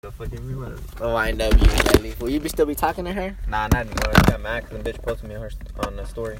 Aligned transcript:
The 0.00 0.12
fucking 0.12 0.46
me, 0.46 0.54
man. 0.54 0.78
Oh, 1.00 1.14
Wind 1.14 1.42
up, 1.42 1.52
you 1.54 1.66
lately. 1.66 2.14
Will 2.20 2.28
you 2.28 2.38
be 2.38 2.48
still 2.48 2.66
be 2.66 2.76
talking 2.76 3.04
to 3.04 3.12
her? 3.12 3.36
Nah, 3.48 3.66
not 3.66 3.74
anymore. 3.74 4.12
I 4.14 4.30
got 4.30 4.40
mad 4.40 4.62
because 4.62 4.80
the 4.80 4.92
bitch 4.92 5.02
posted 5.02 5.28
me 5.28 5.34
on, 5.34 5.40
her, 5.42 5.50
on 5.80 5.96
the 5.96 6.04
story. 6.04 6.38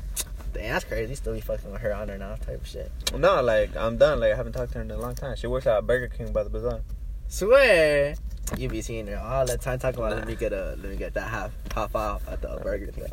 Damn, 0.53 0.75
that's 0.75 0.84
crazy. 0.84 1.11
You 1.11 1.17
still 1.17 1.34
be 1.34 1.41
fucking 1.41 1.73
with 1.73 1.81
her 1.81 1.92
on 1.92 2.07
her 2.07 2.17
now 2.17 2.36
type 2.36 2.60
of 2.60 2.68
shit. 2.68 2.92
No, 3.17 3.42
like, 3.42 3.75
I'm 3.76 3.97
done. 3.97 4.21
Like, 4.21 4.33
I 4.33 4.36
haven't 4.36 4.52
talked 4.52 4.71
to 4.75 4.79
her 4.79 4.84
in 4.84 4.92
a 4.92 4.97
long 4.97 5.17
time. 5.17 5.34
She 5.34 5.49
works 5.49 5.67
at 5.67 5.84
Burger 5.89 6.07
King 6.07 6.33
by 6.33 6.44
the 6.44 6.50
bazaar. 6.50 6.83
Swear. 7.26 8.14
You 8.57 8.68
be 8.68 8.80
seeing 8.80 9.09
her 9.09 9.18
all 9.18 9.45
the 9.45 9.59
time 9.59 9.80
talking 9.80 9.98
about 9.98 10.11
Nah. 10.11 10.18
let 10.18 10.29
me 10.29 10.36
get 10.36 10.52
a 10.52 10.77
let 10.80 10.90
me 10.93 10.96
get 10.96 11.14
that 11.14 11.29
half 11.29 11.50
half 11.75 11.96
off 11.96 12.29
at 12.29 12.40
the 12.40 12.61
Burger 12.62 12.93
King. 12.93 13.06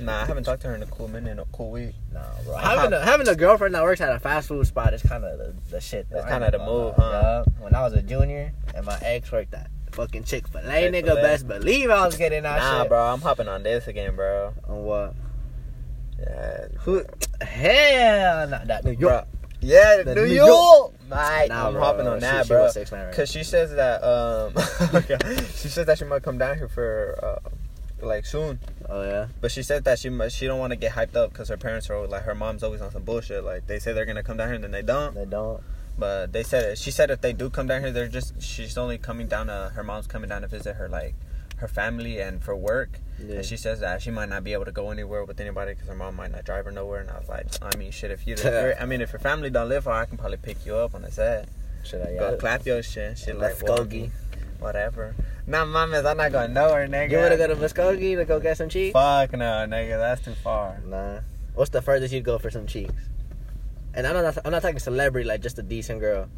Nah, 0.00 0.22
I 0.22 0.24
haven't 0.26 0.44
talked 0.44 0.62
to 0.62 0.68
her 0.68 0.74
in 0.74 0.82
a 0.82 0.86
cool 0.86 1.08
minute, 1.08 1.30
in 1.30 1.38
a 1.38 1.44
cool 1.52 1.70
week. 1.70 1.94
No, 2.12 2.22
bro. 2.44 2.56
Having 2.56 2.92
a, 2.94 3.04
having 3.04 3.28
a 3.28 3.34
girlfriend 3.34 3.74
that 3.74 3.82
works 3.82 4.00
at 4.00 4.10
a 4.14 4.18
fast 4.18 4.48
food 4.48 4.66
spot 4.66 4.94
is 4.94 5.02
kind 5.02 5.24
of 5.24 5.38
the, 5.38 5.54
the 5.70 5.80
shit. 5.80 6.08
though. 6.10 6.16
That's 6.18 6.30
kinda 6.30 6.50
the 6.50 6.58
move, 6.58 6.94
huh? 6.96 7.44
Yup. 7.46 7.60
When 7.60 7.74
I 7.74 7.82
was 7.82 7.92
a 7.92 8.02
junior 8.02 8.52
and 8.74 8.86
my 8.86 8.98
ex 9.02 9.30
worked 9.30 9.52
at 9.54 9.70
fucking 9.92 10.24
Chick 10.24 10.48
Fil 10.48 10.60
A, 10.62 10.90
nigga, 10.90 11.14
best 11.16 11.46
believe 11.46 11.90
I 11.90 12.04
was 12.06 12.16
getting 12.16 12.42
that 12.44 12.58
Nah, 12.58 12.80
shit. 12.82 12.88
bro, 12.88 13.02
I'm 13.12 13.20
hopping 13.20 13.48
on 13.48 13.62
this 13.62 13.86
again, 13.86 14.16
bro. 14.16 14.54
On 14.68 14.82
what? 14.84 15.14
Yeah. 16.18 16.66
Who? 16.80 17.04
Hell, 17.40 18.48
nah, 18.48 18.64
that 18.64 18.84
New 18.84 18.92
York. 18.92 19.00
Bro. 19.00 19.24
Yeah, 19.60 20.02
The 20.02 20.14
New, 20.16 20.26
New 20.26 20.32
York. 20.34 20.48
York. 20.48 20.92
Mate, 21.08 21.46
Nah, 21.50 21.66
I'm 21.68 21.72
bro, 21.74 21.82
hopping 21.82 22.06
on 22.08 22.16
she- 22.18 22.20
that, 22.22 22.46
she 22.46 22.48
bro. 22.48 22.62
was 22.64 22.76
6'9" 22.76 22.92
right 23.06 23.14
Cause 23.14 23.30
she 23.30 23.44
says 23.44 23.70
that 23.74 24.02
um, 24.02 24.54
she 25.54 25.68
says 25.68 25.86
that 25.86 25.98
she 25.98 26.04
might 26.04 26.22
come 26.22 26.38
down 26.38 26.56
here 26.58 26.68
for 26.68 27.18
uh, 27.22 27.48
like 28.02 28.26
soon. 28.26 28.58
Oh 28.88 29.02
yeah. 29.02 29.28
But 29.40 29.50
she 29.50 29.62
said 29.62 29.84
that 29.84 29.98
she 29.98 30.10
she 30.28 30.46
don't 30.46 30.58
want 30.58 30.72
to 30.72 30.76
get 30.76 30.92
hyped 30.92 31.16
up 31.16 31.30
because 31.30 31.48
her 31.48 31.56
parents 31.56 31.88
are 31.90 32.06
like 32.06 32.22
her 32.22 32.34
mom's 32.34 32.62
always 32.62 32.80
on 32.80 32.90
some 32.90 33.04
bullshit. 33.04 33.44
Like 33.44 33.66
they 33.66 33.78
say 33.78 33.92
they're 33.92 34.06
gonna 34.06 34.22
come 34.22 34.36
down 34.36 34.48
here 34.48 34.54
and 34.56 34.64
then 34.64 34.72
they 34.72 34.82
don't. 34.82 35.14
They 35.14 35.24
don't. 35.24 35.62
But 35.98 36.32
they 36.32 36.42
said 36.42 36.78
she 36.78 36.90
said 36.90 37.10
if 37.10 37.20
they 37.20 37.32
do 37.32 37.50
come 37.50 37.66
down 37.66 37.82
here, 37.82 37.92
they're 37.92 38.08
just 38.08 38.40
she's 38.42 38.76
only 38.78 38.98
coming 38.98 39.28
down 39.28 39.46
to 39.46 39.72
her 39.74 39.82
mom's 39.82 40.06
coming 40.06 40.28
down 40.28 40.42
to 40.42 40.48
visit 40.48 40.76
her 40.76 40.88
like 40.88 41.14
her 41.62 41.68
family 41.68 42.20
and 42.20 42.42
for 42.42 42.56
work. 42.56 42.98
Yeah. 43.24 43.36
And 43.36 43.44
she 43.44 43.56
says 43.56 43.80
that 43.80 44.02
she 44.02 44.10
might 44.10 44.28
not 44.28 44.42
be 44.42 44.52
able 44.52 44.64
to 44.64 44.72
go 44.72 44.90
anywhere 44.90 45.24
with 45.24 45.40
anybody 45.40 45.74
because 45.74 45.88
her 45.88 45.94
mom 45.94 46.16
might 46.16 46.32
not 46.32 46.44
drive 46.44 46.64
her 46.64 46.72
nowhere. 46.72 47.00
And 47.00 47.10
I 47.10 47.18
was 47.18 47.28
like, 47.28 47.46
I 47.62 47.76
mean, 47.76 47.92
shit, 47.92 48.10
if 48.10 48.26
you, 48.26 48.36
I 48.44 48.84
mean, 48.84 49.00
if 49.00 49.12
your 49.12 49.20
family 49.20 49.48
don't 49.48 49.68
live 49.68 49.84
far, 49.84 50.02
I 50.02 50.06
can 50.06 50.18
probably 50.18 50.38
pick 50.38 50.66
you 50.66 50.74
up 50.74 50.94
on 50.94 51.02
the 51.02 51.10
set. 51.12 51.48
Should 51.84 52.02
I? 52.02 52.14
Go 52.14 52.36
clap 52.36 52.66
your 52.66 52.82
shit, 52.82 53.18
shit 53.18 53.38
Let's 53.38 53.62
like 53.62 53.76
go, 53.76 54.08
whatever. 54.62 55.14
Nah, 55.46 55.64
mames, 55.64 56.04
I'm 56.08 56.16
not 56.16 56.32
going 56.32 56.52
nowhere, 56.52 56.86
nigga. 56.88 57.10
You 57.10 57.18
wanna 57.18 57.36
go 57.36 57.46
to 57.48 57.56
Muskogee 57.56 58.16
to 58.16 58.24
go 58.24 58.38
get 58.40 58.56
some 58.56 58.68
cheeks? 58.68 58.92
Fuck 58.92 59.32
no, 59.32 59.66
nigga, 59.68 59.98
that's 59.98 60.22
too 60.22 60.34
far. 60.34 60.78
Nah. 60.86 61.20
What's 61.54 61.70
the 61.70 61.82
furthest 61.82 62.14
you'd 62.14 62.24
go 62.24 62.38
for 62.38 62.50
some 62.50 62.66
cheeks? 62.66 62.94
And 63.94 64.06
I'm 64.06 64.14
not, 64.14 64.38
I'm 64.44 64.52
not 64.52 64.62
talking 64.62 64.78
celebrity, 64.78 65.28
like 65.28 65.42
just 65.42 65.58
a 65.58 65.62
decent 65.62 66.00
girl. 66.00 66.28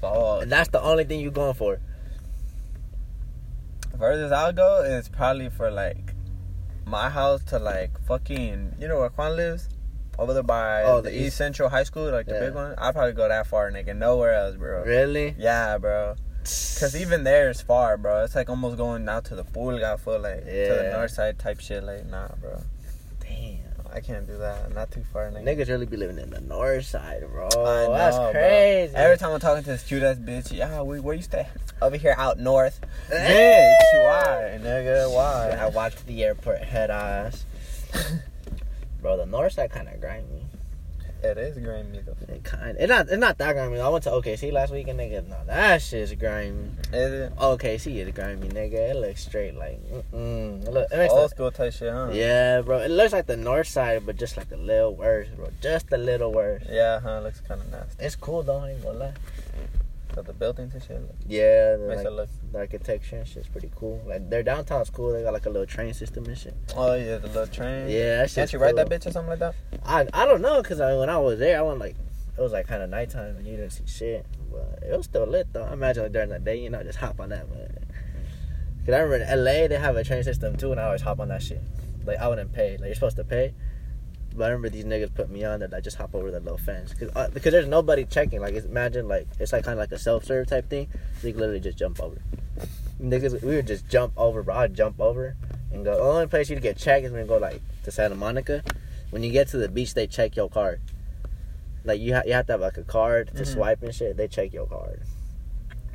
Fuck. 0.00 0.42
And 0.42 0.50
that's 0.50 0.70
the 0.70 0.80
only 0.82 1.04
thing 1.04 1.20
you 1.20 1.30
going 1.30 1.54
for. 1.54 1.78
Furthest 3.98 4.32
I'll 4.32 4.52
go 4.52 4.82
is 4.82 5.08
probably 5.08 5.50
for 5.50 5.70
like 5.70 6.14
my 6.86 7.10
house 7.10 7.44
to 7.44 7.58
like 7.58 8.00
fucking 8.06 8.74
you 8.80 8.88
know 8.88 8.98
where 8.98 9.10
Juan 9.10 9.36
lives? 9.36 9.68
Over 10.18 10.34
there 10.34 10.42
by 10.42 10.82
Oh, 10.82 11.00
the, 11.00 11.08
the 11.10 11.16
East, 11.16 11.26
East- 11.28 11.36
Central 11.38 11.68
High 11.68 11.84
School, 11.84 12.10
like 12.10 12.26
the 12.26 12.34
Yeah. 12.34 12.40
big 12.40 12.54
one. 12.54 12.74
I'd 12.76 12.94
probably 12.94 13.12
go 13.12 13.28
that 13.28 13.46
far, 13.46 13.70
nigga. 13.70 13.96
Nowhere 13.96 14.34
else, 14.34 14.56
bro. 14.56 14.82
Really? 14.84 15.34
Yeah, 15.38 15.78
bro. 15.78 16.16
Cause 16.80 16.96
even 16.96 17.24
there 17.24 17.50
is 17.50 17.60
far, 17.60 17.96
bro. 17.96 18.24
It's 18.24 18.34
like 18.34 18.48
almost 18.48 18.76
going 18.76 19.08
out 19.08 19.24
to 19.26 19.34
the 19.34 19.44
Pulga 19.44 19.98
for 20.00 20.18
like 20.18 20.44
to 20.44 20.78
the 20.82 20.90
north 20.92 21.10
side 21.10 21.38
type 21.38 21.60
shit. 21.60 21.84
Like, 21.84 22.06
nah, 22.06 22.28
bro. 22.40 22.62
Damn. 23.20 23.58
I 23.92 24.00
can't 24.00 24.26
do 24.26 24.38
that. 24.38 24.72
Not 24.74 24.90
too 24.90 25.04
far, 25.12 25.30
nigga. 25.30 25.44
Niggas 25.44 25.68
really 25.68 25.86
be 25.86 25.96
living 25.96 26.18
in 26.18 26.30
the 26.30 26.40
north 26.40 26.86
side, 26.86 27.24
bro. 27.30 27.48
Know, 27.54 27.92
that's 27.92 28.16
bro. 28.16 28.30
crazy. 28.30 28.94
Every 28.94 29.18
time 29.18 29.32
I'm 29.32 29.40
talking 29.40 29.64
to 29.64 29.70
this 29.70 29.82
cute 29.82 30.02
ass 30.02 30.16
bitch, 30.16 30.52
yeah, 30.52 30.80
we, 30.82 31.00
where 31.00 31.14
you 31.14 31.22
stay? 31.22 31.46
Over 31.82 31.96
here, 31.96 32.14
out 32.16 32.38
north. 32.38 32.80
Bitch, 33.10 34.04
why, 34.04 34.58
nigga? 34.62 35.12
Why? 35.12 35.56
I 35.58 35.68
watched 35.68 36.06
the 36.06 36.24
airport 36.24 36.62
head 36.62 36.90
ass. 36.90 37.44
bro, 39.02 39.16
the 39.16 39.26
north 39.26 39.54
side 39.54 39.70
kind 39.70 39.88
of 39.88 40.00
grimy. 40.00 40.46
It 41.22 41.38
is 41.38 41.58
grimy 41.58 42.00
though. 42.04 42.16
It 42.34 42.42
kind. 42.44 42.76
It's 42.78 42.88
not. 42.88 43.08
It's 43.08 43.16
not 43.18 43.38
that 43.38 43.52
grimy. 43.54 43.80
I 43.80 43.88
went 43.88 44.04
to 44.04 44.10
OKC 44.10 44.52
last 44.52 44.72
week 44.72 44.88
and 44.88 44.98
nigga, 44.98 45.26
no, 45.28 45.36
that 45.46 45.80
shit's 45.82 46.12
grimy. 46.14 46.70
Is 46.92 47.12
it? 47.12 47.36
OKC 47.36 47.96
is 48.06 48.14
grimy, 48.14 48.48
nigga. 48.48 48.90
It 48.90 48.96
looks 48.96 49.24
straight 49.26 49.54
like. 49.54 49.80
Mm-mm. 49.90 50.66
It, 50.66 50.72
look, 50.72 50.88
it 50.92 50.96
makes 50.96 51.12
Old 51.12 51.24
the- 51.24 51.28
school 51.34 51.50
type 51.50 51.72
shit, 51.72 51.92
huh? 51.92 52.10
Yeah, 52.12 52.60
bro. 52.62 52.78
It 52.78 52.90
looks 52.90 53.12
like 53.12 53.26
the 53.26 53.36
north 53.36 53.68
side, 53.68 54.04
but 54.06 54.16
just 54.16 54.36
like 54.36 54.50
a 54.52 54.56
little 54.56 54.94
worse, 54.94 55.28
bro. 55.36 55.48
Just 55.60 55.92
a 55.92 55.96
little 55.98 56.32
worse. 56.32 56.62
Yeah, 56.68 57.00
huh? 57.00 57.20
Looks 57.20 57.40
kind 57.40 57.60
of 57.60 57.70
nasty. 57.70 58.04
It's 58.04 58.16
cool 58.16 58.42
though. 58.42 58.58
I 58.58 58.70
ain't 58.70 58.82
gonna 58.82 58.98
lie. 58.98 59.12
So 60.14 60.22
the 60.22 60.32
buildings 60.32 60.74
and 60.74 60.82
shit 60.82 61.00
look, 61.00 61.14
Yeah, 61.26 61.76
the, 61.76 61.86
makes 61.88 61.98
like, 61.98 62.06
it 62.06 62.12
look. 62.12 62.28
the 62.52 62.58
architecture 62.58 63.16
and 63.16 63.28
shit's 63.28 63.46
pretty 63.48 63.70
cool. 63.76 64.02
Like 64.06 64.28
their 64.28 64.42
downtown's 64.42 64.90
cool. 64.90 65.12
They 65.12 65.22
got 65.22 65.32
like 65.32 65.46
a 65.46 65.50
little 65.50 65.66
train 65.66 65.94
system 65.94 66.24
and 66.26 66.36
shit. 66.36 66.54
Oh 66.76 66.94
yeah, 66.94 67.18
the 67.18 67.28
little 67.28 67.46
train. 67.46 67.88
Yeah, 67.88 68.16
that 68.16 68.18
Can't 68.18 68.30
shit's 68.30 68.52
you 68.52 68.58
ride 68.58 68.76
that 68.76 68.88
bitch 68.88 69.06
or 69.06 69.12
something 69.12 69.30
like 69.30 69.38
that? 69.38 69.54
I 69.84 70.08
I 70.12 70.24
don't 70.26 70.40
know, 70.42 70.60
cause 70.62 70.80
I, 70.80 70.94
when 70.96 71.08
I 71.08 71.18
was 71.18 71.38
there, 71.38 71.58
I 71.58 71.62
went 71.62 71.78
like 71.78 71.94
it 72.36 72.40
was 72.40 72.52
like 72.52 72.66
kind 72.66 72.82
of 72.82 72.90
nighttime 72.90 73.36
and 73.36 73.46
you 73.46 73.56
didn't 73.56 73.70
see 73.70 73.84
shit, 73.86 74.26
but 74.50 74.82
it 74.82 74.96
was 74.96 75.06
still 75.06 75.26
lit 75.26 75.52
though. 75.52 75.64
I 75.64 75.72
imagine 75.74 76.02
like 76.04 76.12
during 76.12 76.30
the 76.30 76.38
day, 76.38 76.56
you 76.58 76.70
know, 76.70 76.82
just 76.82 76.98
hop 76.98 77.20
on 77.20 77.28
that. 77.28 77.48
But 77.48 77.70
cause 78.84 78.94
I 78.94 78.98
remember 78.98 79.24
in 79.24 79.44
LA 79.44 79.68
they 79.68 79.78
have 79.78 79.94
a 79.96 80.02
train 80.02 80.24
system 80.24 80.56
too, 80.56 80.72
and 80.72 80.80
I 80.80 80.84
always 80.86 81.02
hop 81.02 81.20
on 81.20 81.28
that 81.28 81.42
shit. 81.42 81.60
Like 82.04 82.18
I 82.18 82.26
wouldn't 82.26 82.52
pay. 82.52 82.72
Like 82.72 82.86
you're 82.86 82.94
supposed 82.94 83.16
to 83.16 83.24
pay. 83.24 83.54
But 84.40 84.46
I 84.46 84.48
remember 84.52 84.70
these 84.70 84.86
niggas 84.86 85.12
put 85.14 85.28
me 85.28 85.44
on 85.44 85.60
that 85.60 85.74
I 85.74 85.80
just 85.80 85.98
hop 85.98 86.14
over 86.14 86.30
that 86.30 86.42
little 86.42 86.56
fence 86.56 86.94
because 86.94 87.14
uh, 87.14 87.28
because 87.28 87.52
there's 87.52 87.66
nobody 87.68 88.06
checking. 88.06 88.40
Like 88.40 88.54
imagine 88.54 89.06
like 89.06 89.28
it's 89.38 89.52
like 89.52 89.64
kind 89.64 89.74
of 89.78 89.80
like 89.80 89.92
a 89.92 89.98
self 89.98 90.24
serve 90.24 90.46
type 90.46 90.70
thing. 90.70 90.88
So 91.20 91.26
you 91.26 91.34
can 91.34 91.40
literally 91.40 91.60
just 91.60 91.76
jump 91.76 92.00
over. 92.00 92.16
Niggas, 92.98 93.42
we 93.42 93.56
would 93.56 93.66
just 93.66 93.86
jump 93.90 94.14
over, 94.16 94.42
bro. 94.42 94.54
I'd 94.54 94.72
jump 94.74 94.98
over 94.98 95.36
and 95.70 95.84
go. 95.84 95.94
The 95.94 96.00
only 96.00 96.26
place 96.26 96.48
you 96.48 96.56
to 96.56 96.62
get 96.62 96.78
checked 96.78 97.04
is 97.04 97.12
when 97.12 97.20
you 97.20 97.26
go 97.28 97.36
like 97.36 97.60
to 97.84 97.90
Santa 97.90 98.14
Monica. 98.14 98.62
When 99.10 99.22
you 99.22 99.30
get 99.30 99.48
to 99.48 99.58
the 99.58 99.68
beach, 99.68 99.92
they 99.92 100.06
check 100.06 100.36
your 100.36 100.48
card. 100.48 100.80
Like 101.84 102.00
you, 102.00 102.14
ha- 102.14 102.22
you 102.24 102.32
have 102.32 102.46
to 102.46 102.52
have 102.54 102.62
like 102.62 102.78
a 102.78 102.82
card 102.82 103.36
to 103.36 103.42
Mhm. 103.42 103.46
swipe 103.46 103.82
and 103.82 103.94
shit. 103.94 104.16
They 104.16 104.26
check 104.26 104.54
your 104.54 104.66
card. 104.68 105.02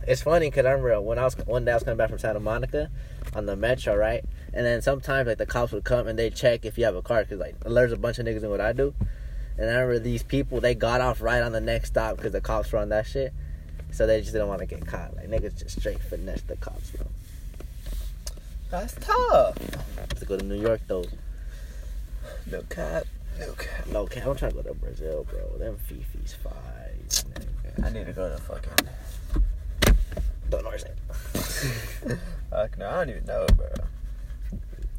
It's 0.07 0.22
funny 0.22 0.51
because 0.51 0.67
I 0.67 0.69
remember 0.69 1.01
when 1.01 1.17
I 1.17 1.23
was 1.23 1.35
one 1.47 1.66
day 1.66 1.72
I 1.72 1.75
was 1.78 1.84
coming 1.84 1.97
back 1.97 2.09
from 2.09 2.19
Santa 2.19 2.39
Monica 2.39 2.91
on 3.35 3.47
the 3.47 3.55
metro, 3.55 3.95
right? 3.95 4.23
And 4.55 4.66
then 4.66 4.81
sometimes 4.81 5.27
like 5.27 5.38
the 5.38 5.45
cops 5.45 5.73
would 5.73 5.83
come 5.83 6.07
and 6.07 6.17
they 6.17 6.29
check 6.29 6.63
if 6.66 6.77
you 6.77 6.85
have 6.85 6.95
a 6.95 7.01
card 7.01 7.27
because 7.27 7.41
like 7.41 7.59
there's 7.59 7.91
a 7.91 7.97
bunch 7.97 8.19
of 8.19 8.25
niggas 8.25 8.41
in 8.43 8.49
what 8.49 8.61
I 8.61 8.71
do. 8.71 8.93
And 9.57 9.69
I 9.69 9.73
remember 9.73 9.99
these 9.99 10.23
people 10.23 10.61
they 10.61 10.73
got 10.73 11.01
off 11.01 11.21
right 11.21 11.41
on 11.41 11.51
the 11.51 11.61
next 11.61 11.89
stop 11.89 12.16
because 12.16 12.31
the 12.31 12.41
cops 12.41 12.71
were 12.71 12.79
on 12.79 12.89
that 12.89 13.05
shit. 13.05 13.33
So 13.91 14.07
they 14.07 14.21
just 14.21 14.31
didn't 14.31 14.47
want 14.47 14.59
to 14.61 14.66
get 14.66 14.85
caught. 14.88 15.16
Like 15.16 15.29
niggas 15.29 15.59
just 15.59 15.79
straight 15.79 15.99
finesse 15.99 16.41
the 16.43 16.55
cops, 16.55 16.91
bro. 16.91 17.05
That's 18.71 18.95
tough. 18.95 19.57
To 20.16 20.25
go 20.25 20.38
to 20.38 20.45
New 20.45 20.59
York 20.59 20.81
though, 20.87 21.05
No 22.49 22.61
cap. 22.63 23.03
No 23.37 23.51
cap. 23.53 23.87
no 23.87 24.05
cap. 24.05 24.25
I'm 24.25 24.35
trying 24.37 24.51
to 24.51 24.57
go 24.57 24.69
to 24.69 24.73
Brazil, 24.73 25.25
bro. 25.29 25.57
Them 25.57 25.77
Fifi's 25.85 26.33
five. 26.33 27.83
I 27.83 27.89
need 27.89 28.05
to 28.05 28.13
go 28.13 28.29
to 28.29 28.37
fucking. 28.37 28.72
Don't 30.49 30.66
understand. 30.66 30.95
Fuck 32.49 32.77
no, 32.77 32.89
I 32.89 33.05
don't 33.05 33.09
even 33.09 33.25
know, 33.25 33.45
bro. 33.55 33.67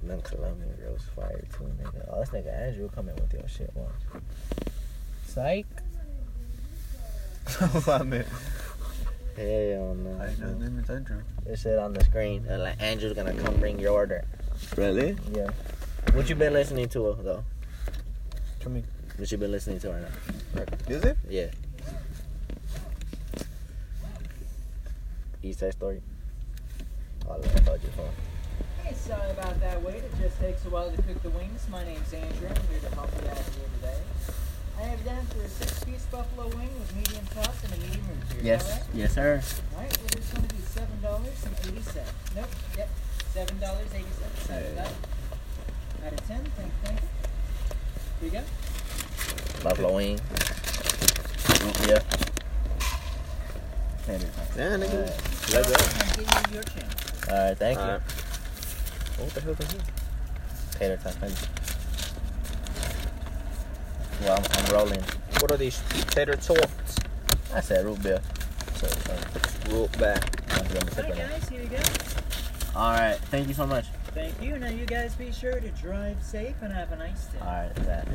Them 0.06 0.20
Colombian 0.22 0.72
girls 0.76 1.02
fire 1.16 1.44
too, 1.52 1.64
nigga. 1.64 2.08
Oh, 2.10 2.20
this 2.20 2.30
nigga 2.30 2.56
Andrew 2.56 2.88
coming 2.88 3.16
with 3.16 3.32
your 3.32 3.48
shit 3.48 3.72
once. 3.74 4.24
Psych. 5.26 5.66
I 7.88 8.02
mean, 8.02 8.24
Hell 9.36 9.94
no. 9.94 10.18
I 10.18 10.34
know 10.40 10.54
name 10.54 10.78
is 10.78 10.88
Andrew. 10.88 11.20
It 11.44 11.58
said 11.58 11.78
on 11.78 11.92
the 11.92 12.02
screen, 12.04 12.46
and 12.48 12.62
like 12.62 12.80
Andrew's 12.80 13.12
gonna 13.12 13.34
come 13.34 13.56
bring 13.56 13.78
your 13.78 13.92
order. 13.92 14.24
Really? 14.76 15.14
Yeah. 15.34 15.50
What 16.14 16.30
you 16.30 16.36
been 16.36 16.54
listening 16.54 16.88
to 16.90 17.08
uh, 17.08 17.22
though? 17.22 17.44
To 18.60 18.68
me. 18.70 18.82
What 19.16 19.30
you 19.30 19.36
been 19.36 19.52
listening 19.52 19.78
to 19.80 19.90
right 19.90 20.02
now? 20.02 20.64
Is 20.88 21.04
it? 21.04 21.18
Yeah. 21.28 21.50
East 25.42 25.60
Side 25.60 25.72
Story. 25.72 26.00
Oh, 27.28 27.34
I 27.34 27.58
told 27.60 27.82
you 27.82 27.90
phone. 27.90 28.10
Hey, 28.86 28.94
sorry 28.94 29.30
about 29.32 29.58
that 29.58 29.82
wait. 29.82 29.96
It 29.96 30.12
just 30.16 30.38
takes 30.38 30.64
a 30.64 30.70
while 30.70 30.88
to 30.88 31.02
cook 31.02 31.20
the 31.20 31.30
wings. 31.30 31.66
My 31.68 31.84
name's 31.84 32.14
Andrew. 32.14 32.46
I'm 32.46 32.54
here 32.70 32.78
to 32.88 32.94
help 32.94 33.10
you 33.20 33.28
out 33.28 33.36
here 33.36 33.66
today. 33.80 33.98
I 34.78 34.82
have 34.82 35.04
down 35.04 35.26
for 35.26 35.42
a 35.42 35.48
six-piece 35.48 36.06
buffalo 36.06 36.46
wing 36.54 36.70
with 36.78 36.94
medium 36.94 37.26
sauce 37.34 37.64
and 37.64 37.72
a 37.74 37.76
medium 37.78 38.06
root 38.06 38.28
beer. 38.30 38.42
Yes. 38.44 38.62
All 38.62 38.78
right? 38.78 38.86
Yes, 38.94 39.12
sir. 39.12 39.42
All 39.74 39.82
right. 39.82 39.98
Well, 39.98 40.06
it's 40.12 40.32
going 40.32 40.46
to 40.46 40.54
be 40.54 40.62
seven 40.62 41.02
dollars 41.02 41.44
and 41.44 41.56
eighty 41.66 41.82
cents. 41.82 42.12
Nope. 42.36 42.46
Yep. 42.78 42.88
Seven 43.34 43.58
dollars 43.58 43.88
eighty 43.92 44.06
cents. 44.22 44.46
Hey. 44.46 44.78
Out 44.78 46.12
of 46.12 46.28
ten. 46.28 46.44
Thank 46.54 46.70
you. 46.70 46.72
Thank 46.84 47.00
you. 47.02 47.08
Here 48.20 48.30
you 48.30 48.38
go. 48.38 49.64
Buffalo 49.64 49.96
wing. 49.96 50.20
Yeah. 51.88 52.02
Yeah, 54.06 54.78
nigga. 54.78 54.94
Alright, 54.94 55.52
Let 55.52 55.66
go. 55.66 55.74
I'm 55.74 56.06
giving 56.14 56.30
you 56.46 56.54
your 56.54 56.62
chance. 56.62 57.28
Alright, 57.28 57.58
thank 57.58 57.78
you. 57.80 58.25
Alright. 59.18 59.34
What 59.34 59.34
the 59.34 59.40
hell 59.40 59.52
is 59.52 59.58
this? 59.58 59.82
Tater 60.78 60.96
tots. 60.96 61.16
thank 61.16 61.32
you. 61.32 61.46
Well, 64.26 64.38
I'm, 64.38 64.44
I'm 64.52 64.74
rolling. 64.74 65.02
What 65.40 65.50
are 65.50 65.56
these 65.56 65.82
tater 66.10 66.36
tots? 66.36 66.98
I 67.54 67.60
said 67.60 67.84
root 67.84 68.02
beer. 68.02 68.20
So, 68.76 68.86
so, 68.86 69.16
Roll 69.70 69.88
back. 69.98 70.22
I'm 70.52 70.66
gonna 70.68 70.90
sip 70.92 71.04
Alright, 71.06 71.16
guys, 71.16 71.48
here 71.48 71.62
you 71.62 71.68
go. 71.68 71.78
All 72.76 72.92
right. 72.92 73.16
Thank 73.30 73.48
you 73.48 73.54
so 73.54 73.66
much. 73.66 73.86
Thank 74.12 74.40
you. 74.42 74.58
Now, 74.58 74.68
you 74.68 74.84
guys 74.84 75.14
be 75.14 75.32
sure 75.32 75.58
to 75.58 75.68
drive 75.70 76.22
safe 76.22 76.54
and 76.60 76.72
have 76.72 76.92
a 76.92 76.96
nice 76.96 77.24
day. 77.26 77.38
All 77.40 77.46
right. 77.46 77.74
That. 77.76 78.06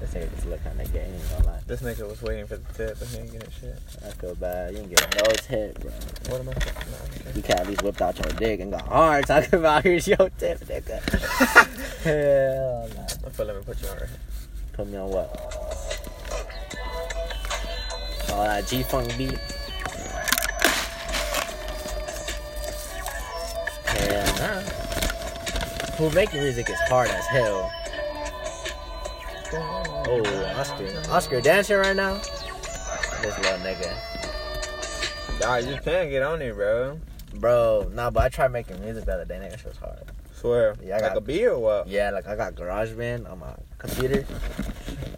Let's 0.00 0.12
say 0.12 0.24
this 0.24 0.44
look 0.46 0.64
kind 0.64 0.80
of 0.80 0.90
gay. 0.94 1.04
Ain't 1.12 1.30
gonna 1.30 1.46
lie. 1.46 1.60
This 1.66 1.82
nigga 1.82 2.08
was 2.08 2.22
waiting 2.22 2.46
for 2.46 2.56
the 2.56 2.72
tip, 2.72 2.98
but 2.98 3.06
he 3.08 3.18
ain't 3.18 3.32
getting 3.32 3.50
shit. 3.50 3.78
I 4.02 4.10
feel 4.12 4.34
bad. 4.34 4.72
You 4.72 4.78
didn't 4.78 4.90
get 4.96 5.14
no 5.14 5.30
tip, 5.32 5.78
bro. 5.80 5.90
What 6.30 6.40
am 6.40 6.48
I? 6.48 6.52
Nah, 6.52 7.32
You 7.36 7.42
can't 7.42 7.60
at 7.60 7.66
least 7.68 7.82
whipped 7.82 8.00
out 8.00 8.18
your 8.18 8.32
dick 8.38 8.60
and 8.60 8.70
got 8.72 8.88
hard 8.88 9.26
talking 9.26 9.58
about 9.58 9.82
here's 9.84 10.08
your 10.08 10.30
tip, 10.38 10.58
nigga. 10.60 11.00
Hell 12.02 12.88
no. 12.88 13.02
okay. 13.02 13.26
I 13.26 13.28
feel 13.28 13.46
let 13.46 13.56
me 13.56 13.62
put 13.62 13.82
you 13.82 13.88
on 13.88 13.98
right 13.98 14.08
here. 14.08 14.18
Put 14.72 14.88
me 14.88 14.96
on 14.96 15.10
what? 15.10 15.28
Oh, 18.32 18.42
that 18.44 18.66
G 18.66 18.82
Funk 18.84 19.18
beat. 19.18 19.38
Hell 23.84 24.36
nah. 24.38 24.60
Who 25.98 26.10
making 26.14 26.40
music 26.40 26.70
is 26.70 26.80
hard 26.88 27.10
as 27.10 27.26
hell. 27.26 27.70
Oh, 30.12 30.54
Oscar. 30.58 31.02
Oscar 31.10 31.40
dancing 31.40 31.76
right 31.76 31.94
now? 31.94 32.14
This 33.22 33.36
little 33.38 33.58
nigga. 33.58 33.94
Nah, 35.40 35.56
you 35.56 35.78
can't 35.82 36.10
get 36.10 36.22
on 36.22 36.42
it, 36.42 36.54
bro. 36.54 36.98
Bro, 37.34 37.92
nah, 37.94 38.10
but 38.10 38.24
I 38.24 38.28
tried 38.28 38.48
making 38.50 38.80
music 38.80 39.04
the 39.04 39.14
other 39.14 39.24
day, 39.24 39.36
nigga. 39.36 39.56
Shit 39.56 39.66
was 39.66 39.76
hard. 39.76 39.98
Swear. 40.34 40.74
Yeah, 40.82 40.96
I 40.96 41.00
like 41.00 41.08
got- 41.10 41.16
a 41.18 41.20
beat 41.20 41.44
or 41.46 41.58
what? 41.58 41.86
Yeah, 41.86 42.10
like 42.10 42.26
I 42.26 42.34
got 42.34 42.54
GarageBand 42.54 43.30
on 43.30 43.38
my 43.38 43.54
computer. 43.78 44.24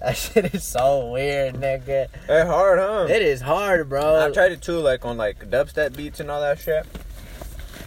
That 0.00 0.16
shit 0.16 0.52
is 0.52 0.64
so 0.64 1.12
weird, 1.12 1.54
nigga. 1.54 2.08
It's 2.28 2.50
hard, 2.50 2.80
huh? 2.80 3.06
It 3.08 3.22
is 3.22 3.40
hard, 3.40 3.88
bro. 3.88 4.16
I've 4.16 4.32
tried 4.32 4.50
it 4.50 4.60
too, 4.60 4.80
like 4.80 5.04
on 5.04 5.16
like 5.16 5.48
dubstep 5.48 5.96
beats 5.96 6.18
and 6.18 6.28
all 6.28 6.40
that 6.40 6.58
shit. 6.58 6.84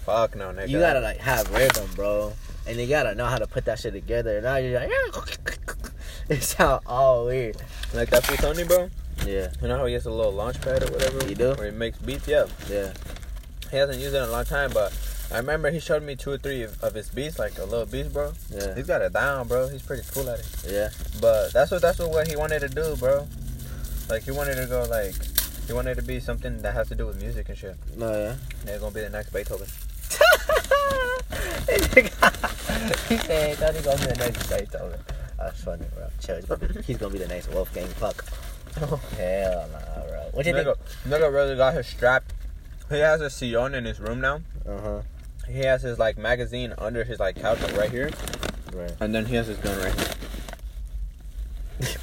Fuck 0.06 0.34
no, 0.38 0.46
nigga. 0.54 0.70
You 0.70 0.80
gotta 0.80 1.02
like 1.02 1.18
have 1.18 1.52
rhythm, 1.54 1.90
bro, 1.94 2.32
and 2.68 2.78
you 2.80 2.88
gotta 2.88 3.16
know 3.16 3.26
how 3.26 3.38
to 3.38 3.46
put 3.48 3.66
that 3.66 3.80
shit 3.80 3.92
together. 3.92 4.40
Now 4.40 4.56
you're 4.56 4.80
like, 4.80 5.55
it 6.30 6.42
sound 6.44 6.82
all 6.86 7.26
weird. 7.26 7.58
like 7.94 8.10
that 8.10 8.26
fool 8.26 8.38
Tony, 8.38 8.64
bro. 8.64 8.90
Yeah, 9.26 9.52
You 9.62 9.70
know 9.70 9.78
how 9.78 9.86
he 9.86 9.94
has 9.94 10.06
a 10.06 10.12
little 10.12 10.32
launch 10.34 10.60
pad 10.62 10.84
or 10.84 10.92
whatever? 10.92 11.26
He 11.26 11.34
do? 11.36 11.54
Where 11.54 11.72
he 11.72 11.78
makes 11.78 11.98
beats? 12.00 12.28
Yeah. 12.28 12.48
yeah. 12.70 12.94
He 13.72 13.78
hasn't 13.78 14.00
used 14.00 14.14
it 14.14 14.18
in 14.18 14.24
a 14.30 14.32
long 14.32 14.44
time, 14.46 14.72
but 14.74 14.92
I 15.32 15.38
remember 15.38 15.72
he 15.72 15.80
showed 15.80 16.04
me 16.04 16.16
two 16.16 16.32
or 16.32 16.38
three 16.38 16.64
of, 16.64 16.82
of 16.84 16.94
his 16.94 17.10
beats, 17.10 17.40
like 17.40 17.58
a 17.58 17.64
little 17.64 17.86
beats, 17.86 18.10
bro. 18.10 18.34
Yeah, 18.52 18.76
He's 18.76 18.86
got 18.88 19.02
it 19.02 19.14
down, 19.14 19.48
bro. 19.48 19.70
He's 19.70 19.82
pretty 19.82 20.04
cool 20.14 20.30
at 20.30 20.40
it. 20.40 20.48
yeah. 20.70 20.90
But 21.22 21.54
that's 21.54 21.72
what 21.72 21.82
that's 21.82 21.98
what, 22.00 22.12
what 22.12 22.28
he 22.28 22.36
wanted 22.36 22.60
to 22.60 22.68
do, 22.70 22.96
bro. 22.98 23.28
Like 24.10 24.24
he 24.24 24.32
wanted 24.32 24.56
to 24.56 24.68
go 24.68 24.84
like 24.84 25.16
he 25.66 25.74
wanted 25.74 25.96
to 25.96 26.04
be 26.04 26.20
something 26.20 26.62
that 26.62 26.74
has 26.74 26.90
to 26.90 26.96
do 26.96 27.08
with 27.08 27.20
music 27.22 27.50
and 27.50 27.58
shit. 27.58 27.76
No, 27.98 28.12
yeah. 28.12 28.36
They're 28.66 28.80
gonna 28.80 28.94
be 28.94 29.02
the 29.02 29.10
next 29.10 29.32
Beethoven. 29.34 29.68
he 33.10 33.18
said, 33.18 33.58
"Tony 33.58 33.82
gonna 33.82 33.98
be 33.98 34.06
the 34.06 34.16
next 34.20 34.48
Beethoven." 34.50 35.00
That's 35.38 35.64
funny, 35.64 35.86
bro. 35.96 36.08
Chill. 36.22 36.36
He's 36.38 36.46
gonna 36.46 36.68
be, 36.68 36.82
he's 36.82 36.98
gonna 36.98 37.14
be 37.14 37.20
the 37.20 37.28
next 37.28 37.50
Wolfgang 37.52 37.88
Puck. 38.00 38.26
Hell 38.76 39.70
nah, 39.72 40.04
bro. 40.08 40.30
What 40.34 40.46
you 40.46 40.54
think? 40.54 40.68
Nigga, 40.68 40.76
nigga 41.08 41.34
really 41.34 41.56
got 41.56 41.74
his 41.74 41.88
strap. 41.88 42.24
He 42.90 43.00
has 43.00 43.22
a 43.22 43.30
sillon 43.30 43.74
in 43.76 43.86
his 43.86 44.00
room 44.00 44.22
now. 44.22 44.42
Uh 44.68 44.82
huh. 44.82 45.02
He 45.48 45.60
has 45.60 45.82
his 45.82 46.00
like 46.00 46.18
magazine 46.18 46.74
under 46.78 47.04
his 47.04 47.20
like 47.20 47.36
couch 47.40 47.62
like 47.62 47.78
right 47.78 47.92
here, 47.92 48.10
Right. 48.74 48.92
and 49.00 49.14
then 49.14 49.26
he 49.26 49.36
has 49.36 49.48
his 49.48 49.58
gun 49.58 49.78
right 49.80 49.94
here. 49.94 50.08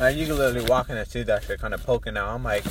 and 0.00 0.16
you 0.18 0.26
can 0.26 0.36
literally 0.36 0.66
walk 0.68 0.90
in 0.90 0.96
and 0.96 1.08
see 1.08 1.22
that 1.22 1.42
shit 1.44 1.58
kind 1.60 1.74
of 1.74 1.82
poking 1.84 2.16
out. 2.16 2.28
I'm 2.28 2.42
like, 2.44 2.62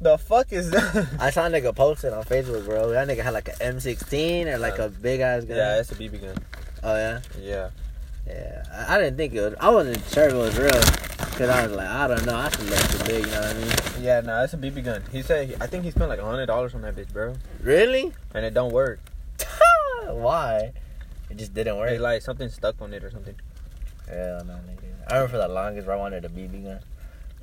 the 0.00 0.18
fuck 0.18 0.52
is 0.52 0.70
that? 0.70 1.08
I 1.20 1.30
saw 1.30 1.46
a 1.46 1.50
nigga 1.50 1.74
posted 1.74 2.12
on 2.12 2.24
Facebook, 2.24 2.64
bro. 2.66 2.90
That 2.90 3.06
nigga 3.08 3.22
had 3.22 3.32
like 3.32 3.48
an 3.48 3.76
M16 3.76 4.46
or 4.46 4.58
like 4.58 4.78
Uh, 4.78 4.84
a 4.84 4.88
big 4.88 5.20
ass 5.20 5.44
gun. 5.44 5.56
yeah, 5.56 5.78
it's 5.80 5.92
a 5.92 5.94
BB 5.94 6.20
gun. 6.20 6.36
Oh 6.82 6.96
yeah. 6.96 7.20
Yeah. 7.40 7.70
Yeah, 8.26 8.64
I, 8.88 8.98
didn't 8.98 9.16
think 9.18 9.34
it 9.34 9.40
was. 9.40 9.54
I 9.60 9.68
wasn't 9.70 10.02
sure 10.08 10.24
if 10.28 10.32
it 10.32 10.36
was 10.36 10.56
real, 10.58 10.70
cause 10.70 11.48
I 11.48 11.66
was 11.66 11.76
like, 11.76 11.88
I 11.88 12.06
don't 12.08 12.24
know. 12.24 12.36
I 12.36 12.48
should 12.48 12.70
look 12.70 12.78
too 12.80 13.04
big. 13.04 13.26
You 13.26 13.32
know 13.32 13.40
what 13.40 13.50
I 13.50 13.54
mean? 13.54 14.02
Yeah, 14.04 14.20
no, 14.20 14.42
it's 14.42 14.54
a 14.54 14.56
BB 14.56 14.84
gun. 14.84 15.02
He 15.12 15.20
said, 15.22 15.56
I 15.60 15.66
think 15.66 15.84
he 15.84 15.90
spent 15.90 16.08
like 16.08 16.20
hundred 16.20 16.46
dollars 16.46 16.74
on 16.74 16.80
that 16.82 16.96
bitch, 16.96 17.12
bro, 17.12 17.34
Really? 17.60 18.12
and 18.34 18.44
it 18.46 18.54
don't 18.54 18.72
work. 18.72 19.00
Why? 20.08 20.72
It 21.28 21.36
just 21.36 21.52
didn't 21.52 21.76
work. 21.76 21.90
It's 21.90 22.00
like 22.00 22.22
something 22.22 22.48
stuck 22.48 22.80
on 22.80 22.94
it 22.94 23.04
or 23.04 23.10
something. 23.10 23.34
Hell 24.08 24.44
no, 24.44 24.54
nigga. 24.54 24.84
I 25.10 25.14
remember 25.16 25.28
for 25.32 25.38
the 25.38 25.48
longest, 25.48 25.86
bro, 25.86 25.96
I 25.96 26.00
wanted 26.00 26.24
a 26.24 26.28
BB 26.30 26.64
gun. 26.64 26.80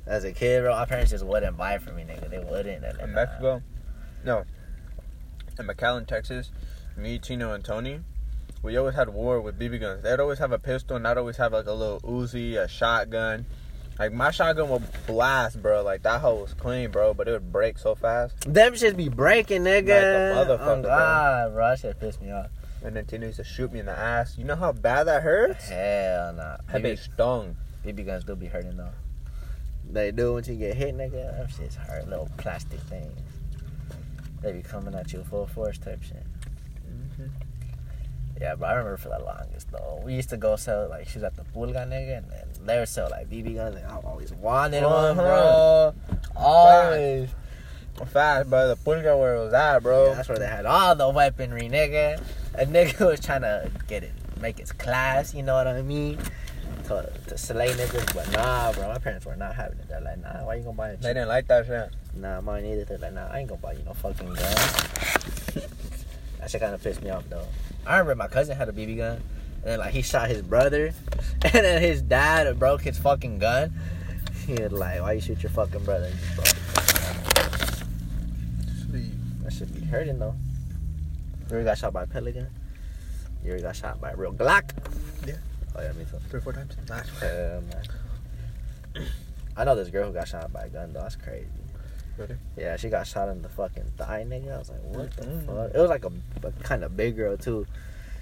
As 0.04 0.24
a 0.24 0.32
kid, 0.32 0.62
bro, 0.62 0.72
my 0.74 0.84
parents 0.84 1.12
just 1.12 1.24
wouldn't 1.24 1.56
buy 1.56 1.74
it 1.74 1.82
for 1.82 1.92
me, 1.92 2.02
nigga. 2.02 2.28
They 2.28 2.38
wouldn't. 2.40 2.82
Like, 2.82 2.98
In 3.00 3.10
nah. 3.12 3.14
Mexico, 3.24 3.62
no, 4.24 4.44
in 5.58 5.66
McAllen, 5.66 6.06
Texas, 6.08 6.50
me, 6.96 7.18
Tino, 7.20 7.52
and 7.52 7.64
Tony, 7.64 8.00
we 8.62 8.76
always 8.76 8.94
had 8.94 9.08
war 9.08 9.40
with 9.40 9.58
BB 9.58 9.80
guns. 9.80 10.02
They'd 10.02 10.20
always 10.20 10.38
have 10.38 10.52
a 10.52 10.58
pistol, 10.58 10.96
and 10.96 11.06
I'd 11.06 11.18
always 11.18 11.36
have 11.36 11.52
like 11.52 11.66
a 11.66 11.72
little 11.72 12.00
Uzi, 12.00 12.56
a 12.56 12.68
shotgun. 12.68 13.46
Like 13.98 14.12
my 14.12 14.30
shotgun 14.30 14.68
would 14.70 14.84
blast, 15.06 15.60
bro. 15.60 15.82
Like 15.82 16.02
that 16.02 16.20
hoe 16.20 16.42
was 16.42 16.54
clean, 16.54 16.90
bro, 16.90 17.14
but 17.14 17.28
it 17.28 17.32
would 17.32 17.52
break 17.52 17.78
so 17.78 17.94
fast. 17.94 18.40
Them 18.40 18.74
shits 18.74 18.96
be 18.96 19.08
breaking, 19.08 19.62
nigga. 19.62 20.36
Like 20.36 20.48
a 20.48 20.50
motherfucker, 20.50 20.78
oh, 20.78 20.82
God, 20.82 21.52
bro. 21.52 21.70
That 21.70 21.78
shit 21.78 22.00
pissed 22.00 22.22
me 22.22 22.30
off. 22.30 22.48
And 22.84 22.96
then 22.96 23.06
Tino 23.06 23.26
used 23.26 23.36
to 23.36 23.44
shoot 23.44 23.72
me 23.72 23.80
in 23.80 23.86
the 23.86 23.96
ass. 23.96 24.36
You 24.36 24.44
know 24.44 24.56
how 24.56 24.72
bad 24.72 25.04
that 25.04 25.22
hurts? 25.22 25.68
Hell 25.68 26.32
nah. 26.32 26.56
That 26.72 26.82
BB, 26.82 26.92
bitch 26.92 27.12
stung. 27.12 27.56
BB 27.84 28.06
guns 28.06 28.24
do 28.24 28.34
be 28.34 28.46
hurting, 28.46 28.76
though. 28.76 28.90
They 29.88 30.10
do 30.10 30.32
once 30.32 30.48
you 30.48 30.56
get 30.56 30.76
hit, 30.76 30.96
nigga. 30.96 31.36
Them 31.36 31.46
shits 31.48 31.76
hurt. 31.76 32.08
Little 32.08 32.28
plastic 32.38 32.80
things. 32.80 33.20
They 34.40 34.52
be 34.52 34.62
coming 34.62 34.94
at 34.94 35.12
you 35.12 35.22
full 35.22 35.46
force 35.46 35.78
type 35.78 36.02
shit. 36.02 36.26
Yeah, 38.42 38.56
but 38.56 38.70
I 38.70 38.72
remember 38.72 38.96
for 38.96 39.08
the 39.08 39.20
longest 39.20 39.70
though. 39.70 40.02
We 40.04 40.14
used 40.14 40.30
to 40.30 40.36
go 40.36 40.56
sell 40.56 40.88
like 40.88 41.08
she 41.08 41.18
was 41.18 41.22
at 41.22 41.36
the 41.36 41.44
pulga 41.44 41.86
nigga 41.86 42.18
and 42.18 42.28
then 42.28 42.66
they 42.66 42.76
would 42.76 42.88
sell 42.88 43.08
like 43.08 43.30
BB 43.30 43.54
guns 43.54 43.76
and 43.76 43.86
I 43.86 43.94
always 43.98 44.32
wanted 44.32 44.82
one, 44.82 45.16
uh-huh. 45.16 45.94
bro. 46.02 46.18
Always. 46.34 47.30
Fast, 48.08 48.50
bro. 48.50 48.66
The 48.66 48.74
pulga 48.74 49.16
where 49.16 49.36
it 49.36 49.44
was 49.44 49.54
at, 49.54 49.78
bro. 49.78 50.08
Yeah, 50.08 50.14
that's 50.14 50.28
where 50.28 50.38
they 50.38 50.48
had 50.48 50.66
all 50.66 50.96
the 50.96 51.08
weaponry, 51.08 51.68
nigga. 51.68 52.20
A 52.54 52.66
nigga 52.66 53.06
was 53.06 53.20
trying 53.20 53.42
to 53.42 53.70
get 53.86 54.02
it, 54.02 54.12
make 54.40 54.58
its 54.58 54.72
class, 54.72 55.32
you 55.36 55.44
know 55.44 55.54
what 55.54 55.68
I 55.68 55.80
mean? 55.82 56.18
To, 56.88 57.12
to 57.28 57.38
slay 57.38 57.68
niggas, 57.68 58.12
but 58.12 58.28
nah, 58.32 58.72
bro. 58.72 58.88
My 58.88 58.98
parents 58.98 59.24
were 59.24 59.36
not 59.36 59.54
having 59.54 59.78
it. 59.78 59.88
They're 59.88 60.00
like, 60.00 60.20
nah, 60.20 60.44
why 60.44 60.56
you 60.56 60.64
gonna 60.64 60.76
buy 60.76 60.88
a 60.88 60.96
They 60.96 61.14
didn't 61.14 61.28
like 61.28 61.46
that 61.46 61.64
shit. 61.66 61.90
Nah, 62.16 62.40
mine 62.40 62.66
either. 62.66 62.86
They're 62.86 62.98
like, 62.98 63.12
nah, 63.12 63.28
I 63.28 63.38
ain't 63.38 63.48
gonna 63.48 63.60
buy 63.60 63.74
you 63.74 63.84
no 63.84 63.94
fucking 63.94 64.26
gun. 64.26 64.36
that 66.40 66.50
shit 66.50 66.60
kind 66.60 66.74
of 66.74 66.82
pissed 66.82 67.04
me 67.04 67.10
off 67.10 67.22
though. 67.30 67.46
I 67.86 67.98
remember 67.98 68.14
my 68.16 68.28
cousin 68.28 68.56
had 68.56 68.68
a 68.68 68.72
BB 68.72 68.98
gun, 68.98 69.16
and 69.16 69.64
then 69.64 69.78
like 69.80 69.92
he 69.92 70.02
shot 70.02 70.28
his 70.28 70.42
brother, 70.42 70.94
and 71.42 71.52
then 71.52 71.82
his 71.82 72.02
dad 72.02 72.58
broke 72.58 72.82
his 72.82 72.98
fucking 72.98 73.38
gun. 73.38 73.72
He 74.46 74.54
was 74.54 74.72
like, 74.72 75.00
why 75.00 75.12
you 75.12 75.20
shoot 75.20 75.42
your 75.42 75.50
fucking 75.50 75.84
brother? 75.84 76.06
And 76.06 76.18
just 76.18 76.34
broke 76.36 76.48
it. 76.48 76.58
That 79.42 79.52
should 79.52 79.74
be 79.74 79.84
hurting 79.86 80.18
though. 80.18 80.34
You 81.50 81.56
ever 81.56 81.64
got 81.64 81.78
shot 81.78 81.92
by 81.92 82.04
a 82.04 82.06
pellet 82.06 82.34
gun? 82.34 82.48
You 83.44 83.52
ever 83.52 83.62
got 83.62 83.76
shot 83.76 84.00
by 84.00 84.12
a 84.12 84.16
real 84.16 84.32
Glock? 84.32 84.70
Yeah. 85.26 85.34
Oh 85.76 85.82
yeah, 85.82 85.92
me 85.92 86.04
too. 86.04 86.18
Three 86.30 86.38
or 86.38 86.42
four 86.42 86.52
times. 86.52 86.76
Nice. 86.88 87.08
Hell. 87.18 87.62
I 89.56 89.64
know 89.64 89.74
this 89.74 89.88
girl 89.88 90.06
who 90.06 90.14
got 90.14 90.28
shot 90.28 90.52
by 90.52 90.64
a 90.64 90.68
gun 90.68 90.92
though. 90.92 91.02
That's 91.02 91.16
crazy. 91.16 91.48
Really? 92.18 92.36
Yeah, 92.56 92.76
she 92.76 92.88
got 92.88 93.06
shot 93.06 93.28
in 93.28 93.42
the 93.42 93.48
fucking 93.48 93.84
thigh, 93.96 94.24
nigga. 94.28 94.54
I 94.54 94.58
was 94.58 94.68
like, 94.70 94.82
what 94.82 95.10
the 95.16 95.22
Mm-mm. 95.24 95.46
fuck? 95.46 95.74
It 95.74 95.78
was 95.80 95.90
like 95.90 96.04
a, 96.04 96.12
a 96.46 96.52
kind 96.62 96.84
of 96.84 96.96
big 96.96 97.16
girl 97.16 97.36
too. 97.36 97.66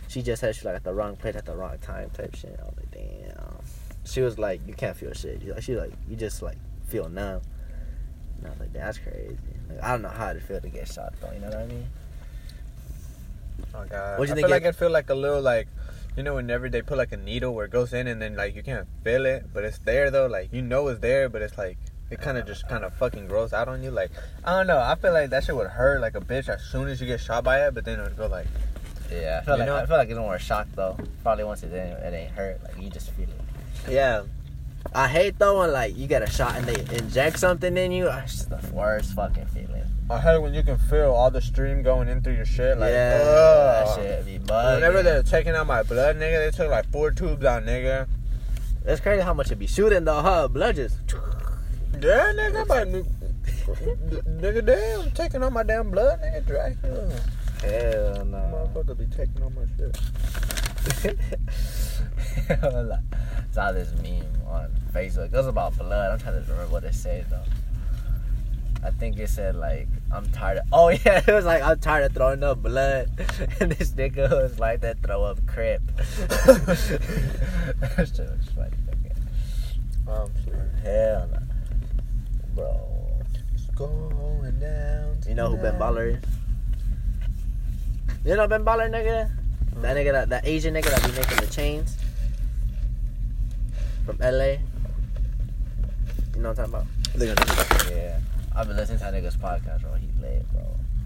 She 0.09 0.23
just 0.23 0.43
had 0.43 0.55
she 0.57 0.65
like 0.65 0.77
at 0.77 0.85
the 0.85 0.93
wrong 0.95 1.17
place 1.17 1.37
at 1.37 1.47
the 1.47 1.55
wrong 1.57 1.79
time 1.79 2.11
type 2.11 2.35
shit. 2.35 2.57
I 2.61 2.65
was 2.65 2.75
like, 2.77 2.91
damn. 2.91 3.57
She 4.05 4.21
was 4.23 4.39
like, 4.39 4.61
you 4.67 4.75
can't 4.75 4.97
feel 4.97 5.13
shit. 5.13 5.41
She 5.43 5.53
like, 5.53 5.63
she 5.63 5.77
like, 5.77 5.93
you 6.09 6.17
just 6.17 6.43
like 6.43 6.57
feel 6.89 7.09
numb. 7.09 7.43
And 8.39 8.47
I 8.47 8.51
was 8.51 8.61
like, 8.61 8.73
that's 8.73 8.99
crazy. 8.99 9.37
Like, 9.69 9.83
I 9.83 9.93
don't 9.93 10.03
know 10.03 10.09
how 10.09 10.33
to 10.33 10.41
feel 10.41 10.61
to 10.61 10.69
get 10.69 10.89
shot 10.89 11.15
though. 11.21 11.31
You 11.33 11.41
know 11.41 11.49
what 11.49 11.59
I 11.59 11.67
mean? 11.67 11.87
Oh 13.75 13.85
god. 13.89 14.19
What'd 14.19 14.29
you 14.29 14.33
I 14.33 14.35
think 14.37 14.47
feel 14.47 14.47
it- 14.47 14.51
like 14.51 14.65
it 14.65 14.77
feel 14.77 14.91
like 14.91 15.11
a 15.11 15.15
little 15.15 15.43
like 15.43 15.69
you 16.17 16.23
know 16.25 16.35
whenever 16.35 16.69
they 16.69 16.83
put 16.83 16.99
like 16.99 17.13
a 17.13 17.17
needle 17.17 17.55
where 17.55 17.67
it 17.67 17.71
goes 17.71 17.93
in 17.93 18.07
and 18.09 18.21
then 18.21 18.35
like 18.37 18.57
you 18.57 18.63
can't 18.63 18.89
feel 19.05 19.27
it, 19.27 19.47
but 19.53 19.65
it's 19.65 19.79
there 19.79 20.11
though. 20.11 20.27
Like 20.27 20.53
you 20.53 20.63
know 20.63 20.89
it's 20.89 21.01
there, 21.01 21.29
but 21.29 21.43
it's 21.43 21.57
like 21.57 21.79
it 22.11 22.21
kind 22.21 22.37
of 22.39 22.47
just 22.47 22.69
kind 22.69 22.85
of 22.85 22.93
fucking 22.95 23.27
grows 23.29 23.53
out 23.53 23.69
on 23.69 23.83
you. 23.83 23.91
Like 23.91 24.11
I 24.45 24.57
don't 24.57 24.67
know. 24.67 24.79
I 24.79 24.95
feel 24.97 25.13
like 25.13 25.31
that 25.31 25.45
shit 25.45 25.55
would 25.57 25.69
hurt 25.69 26.01
like 26.01 26.15
a 26.17 26.21
bitch 26.21 26.49
as 26.49 26.63
soon 26.63 26.89
as 26.89 27.01
you 27.01 27.07
get 27.07 27.21
shot 27.21 27.45
by 27.45 27.67
it, 27.67 27.75
but 27.75 27.85
then 27.85 27.99
it 28.01 28.03
would 28.03 28.17
go 28.17 28.27
like 28.27 28.47
Yeah, 29.11 29.41
I 29.43 29.45
feel 29.45 29.59
like 29.59 29.67
know- 29.67 29.77
I 29.77 29.87
feel 29.87 29.97
like 29.97 30.09
it's 30.09 30.19
more 30.19 30.39
shock 30.39 30.69
though. 30.75 30.97
Probably 31.23 31.45
once 31.45 31.63
it 31.63 31.73
ain't, 31.73 31.99
it 31.99 32.15
ain't 32.15 32.33
hurt, 32.33 32.63
like 32.65 32.77
you 32.83 32.91
just 32.91 33.11
feel 33.13 33.29
it. 33.29 33.91
yeah. 33.93 34.23
I 34.95 35.09
hate 35.09 35.39
though 35.39 35.61
when 35.61 35.73
like 35.73 35.97
you 35.97 36.07
get 36.07 36.23
a 36.23 36.31
shot 36.31 36.57
and 36.57 36.67
they 36.67 36.97
inject 36.97 37.39
something 37.39 37.77
in 37.77 37.93
you. 37.93 38.09
It's 38.11 38.33
just 38.47 38.51
the 38.51 38.75
worst 38.75 39.13
fucking 39.15 39.47
feeling. 39.47 39.85
I 40.09 40.19
hate 40.19 40.39
when 40.39 40.55
you 40.55 40.65
can 40.65 40.77
feel 40.77 41.13
all 41.13 41.31
the 41.31 41.41
stream 41.41 41.83
going 41.85 42.09
in 42.09 42.21
through 42.23 42.35
your 42.35 42.45
shit. 42.47 42.79
Like 42.79 42.91
yeah, 42.91 43.21
ugh. 43.23 43.97
that 43.97 44.03
shit 44.03 44.27
be 44.27 44.39
bugging. 44.45 44.75
Whenever 44.77 45.03
they're 45.05 45.23
taking 45.23 45.53
out 45.55 45.69
my 45.69 45.85
blood, 45.85 46.17
nigga, 46.17 46.45
they 46.45 46.57
took 46.57 46.71
like 46.71 46.91
four 46.91 47.13
tubes 47.13 47.45
out, 47.45 47.65
nigga. 47.65 48.09
It's 48.87 49.01
crazy 49.01 49.23
how 49.23 49.35
much 49.35 49.53
it 49.53 49.57
be 49.57 49.67
shooting 49.69 50.05
though, 50.05 50.23
huh? 50.23 50.49
Blood 50.49 50.77
just. 50.77 50.97
Yeah, 52.03 52.33
nigga, 52.35 52.67
but 52.67 52.89
nigga, 54.41 54.65
damn, 54.65 55.11
taking 55.13 55.43
all 55.43 55.51
my 55.51 55.63
damn 55.63 55.91
blood, 55.91 56.21
nigga, 56.23 56.47
Dracula. 56.47 57.21
Hell 57.63 58.25
no. 58.25 58.39
Motherfucker 58.75 58.97
be 58.97 59.07
taking 59.07 59.43
on 59.43 59.55
my 59.55 59.67
shit. 59.77 59.95
Hold 62.61 62.91
up. 62.91 63.01
Saw 63.53 63.73
this 63.73 63.93
meme 64.03 64.25
on 64.49 64.71
Facebook. 64.95 65.27
It 65.27 65.33
was 65.33 65.47
about 65.47 65.77
blood. 65.77 66.13
I'm 66.13 66.19
trying 66.19 66.43
to 66.43 66.51
remember 66.51 66.73
what 66.73 66.85
it 66.85 66.95
said 66.95 67.27
though. 67.29 67.45
I 68.83 68.91
think 68.93 69.19
it 69.19 69.29
said 69.29 69.57
like 69.57 69.89
I'm 70.11 70.27
tired 70.31 70.59
of 70.59 70.65
Oh 70.73 70.89
yeah, 71.05 71.23
it 71.27 71.33
was 71.33 71.45
like 71.45 71.63
I'm 71.63 71.79
tired 71.81 72.05
of 72.05 72.15
throwing 72.15 72.43
up 72.43 72.63
blood. 72.63 73.11
And 73.61 73.73
this 73.73 73.91
nigga 73.91 74.31
was 74.31 74.59
like 74.59 74.81
that 74.81 75.03
throw 75.03 75.25
up 75.25 75.47
crip. 75.47 75.83
that 75.97 76.79
shit 77.97 78.31
was 78.31 78.49
funny. 78.55 78.77
Okay. 78.89 79.15
Um, 80.09 80.31
Hell 80.83 81.29
no. 81.31 81.50
Bro. 82.55 82.81
it's 83.55 83.67
going 83.77 84.59
down. 84.61 85.19
You 85.29 85.35
know 85.35 85.51
who 85.51 85.57
Ben. 85.57 85.79
Baller 85.79 86.17
is? 86.17 86.25
You 88.25 88.37
know 88.37 88.47
Ben 88.47 88.65
Baller 88.65 88.91
nigga? 88.91 89.31
That 89.81 89.97
nigga 89.97 90.13
that, 90.13 90.29
that 90.29 90.47
Asian 90.47 90.75
nigga 90.75 90.91
that 90.91 91.03
be 91.03 91.13
making 91.13 91.39
the 91.39 91.47
chains 91.47 91.97
from 94.05 94.19
LA. 94.19 94.59
You 96.35 96.43
know 96.43 96.51
what 96.51 96.59
I'm 96.59 96.71
talking 96.71 96.75
about? 96.75 96.87
They're 97.15 97.35
gonna 97.35 97.91
Yeah. 97.91 98.19
I've 98.55 98.67
been 98.67 98.77
listening 98.77 98.99
to 98.99 99.05
that 99.05 99.15
nigga's 99.15 99.37
podcast, 99.37 99.83
bro. 99.83 99.95
He 99.95 100.09
lit, 100.21 100.45
bro. 100.53 100.63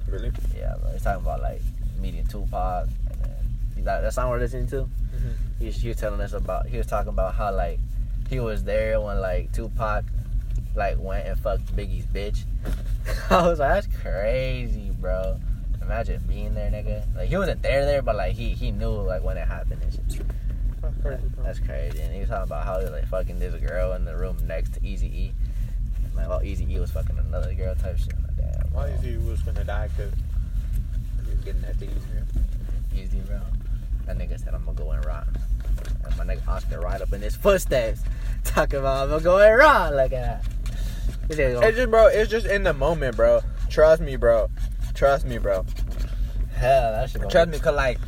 really. 0.08 0.32
Yeah, 0.56 0.74
bro. 0.80 0.90
He's 0.92 1.02
talking 1.02 1.22
about 1.22 1.42
like 1.42 1.60
meeting 2.00 2.26
Tupac 2.26 2.88
and 3.10 3.20
then 3.22 3.44
he's 3.76 3.84
that 3.84 4.12
song 4.12 4.30
we're 4.30 4.38
listening 4.38 4.66
to. 4.68 4.76
Mm-hmm. 4.76 5.30
He 5.58 5.66
was, 5.66 5.76
he 5.76 5.88
was 5.88 5.96
telling 5.98 6.20
us 6.20 6.32
about 6.32 6.66
he 6.66 6.78
was 6.78 6.86
talking 6.86 7.10
about 7.10 7.34
how 7.34 7.54
like 7.54 7.78
he 8.28 8.40
was 8.40 8.64
there 8.64 9.00
when 9.00 9.20
like 9.20 9.52
Tupac 9.52 10.04
like 10.74 10.98
went 10.98 11.26
and 11.26 11.38
fucked 11.38 11.74
Biggie's 11.76 12.06
bitch. 12.06 12.44
I 13.30 13.48
was 13.48 13.58
like, 13.58 13.84
that's 13.84 14.00
crazy, 14.02 14.90
bro. 15.00 15.38
Imagine 15.82 16.22
being 16.26 16.54
there, 16.54 16.70
nigga. 16.70 17.04
Like 17.14 17.28
he 17.28 17.36
wasn't 17.36 17.62
there 17.62 17.84
there, 17.84 18.02
but 18.02 18.16
like 18.16 18.34
he 18.34 18.50
he 18.50 18.70
knew 18.70 18.90
like 18.90 19.22
when 19.22 19.36
it 19.36 19.46
happened 19.46 19.82
and 19.82 19.92
shit. 20.12 20.26
That's 20.80 20.96
crazy, 21.00 21.28
bro. 21.34 21.44
That's 21.44 21.58
crazy. 21.60 22.00
And 22.00 22.12
he 22.12 22.20
was 22.20 22.28
talking 22.28 22.44
about 22.44 22.64
how 22.64 22.78
he 22.78 22.84
was 22.84 22.92
like 22.92 23.06
fucking 23.06 23.38
this 23.38 23.54
girl 23.60 23.92
in 23.92 24.04
the 24.04 24.16
room 24.16 24.36
next 24.46 24.74
to 24.74 24.86
Easy 24.86 25.06
E. 25.06 25.32
Like, 26.14 26.28
well, 26.28 26.42
Easy 26.42 26.66
E 26.72 26.78
was 26.78 26.90
fucking 26.90 27.18
another 27.18 27.52
girl 27.54 27.74
type 27.74 27.98
shit. 27.98 28.14
Like, 28.22 28.36
damn. 28.36 28.72
Why 28.72 28.86
bro. 28.88 28.94
is 28.94 29.02
he 29.02 29.16
was 29.28 29.42
gonna 29.42 29.64
die? 29.64 29.88
Cause 29.96 30.12
he 31.24 31.30
was 31.30 31.40
getting 31.40 31.62
that 31.62 31.76
Easy 31.76 31.86
here. 32.12 33.02
Easy, 33.02 33.18
bro. 33.20 33.40
That 34.06 34.18
nigga 34.18 34.38
said, 34.38 34.54
I'm 34.54 34.64
gonna 34.64 34.76
go 34.76 34.90
and 34.90 35.04
rock. 35.04 35.26
And 36.04 36.16
my 36.16 36.24
nigga 36.24 36.46
Oscar 36.46 36.80
right 36.80 37.00
up 37.00 37.12
in 37.12 37.20
his 37.20 37.36
footsteps, 37.36 38.02
talking 38.44 38.80
about, 38.80 39.04
I'm 39.04 39.08
gonna 39.10 39.22
go 39.22 39.38
and 39.38 39.58
rock. 39.58 39.92
Look 39.92 40.12
at 40.12 40.42
that. 40.44 40.44
This 41.28 41.56
um, 41.56 41.64
It's 41.64 41.76
just, 41.76 41.90
bro. 41.90 42.06
It's 42.06 42.30
just 42.30 42.46
in 42.46 42.62
the 42.62 42.72
moment, 42.72 43.16
bro. 43.16 43.40
Trust 43.68 44.02
me, 44.02 44.16
bro. 44.16 44.48
Trust 44.94 45.26
me, 45.26 45.38
bro. 45.38 45.64
hell, 46.54 46.92
that 46.92 47.10
shit 47.10 47.28
Trust 47.28 47.50
me, 47.50 47.58
cause 47.58 47.74
like, 47.74 47.98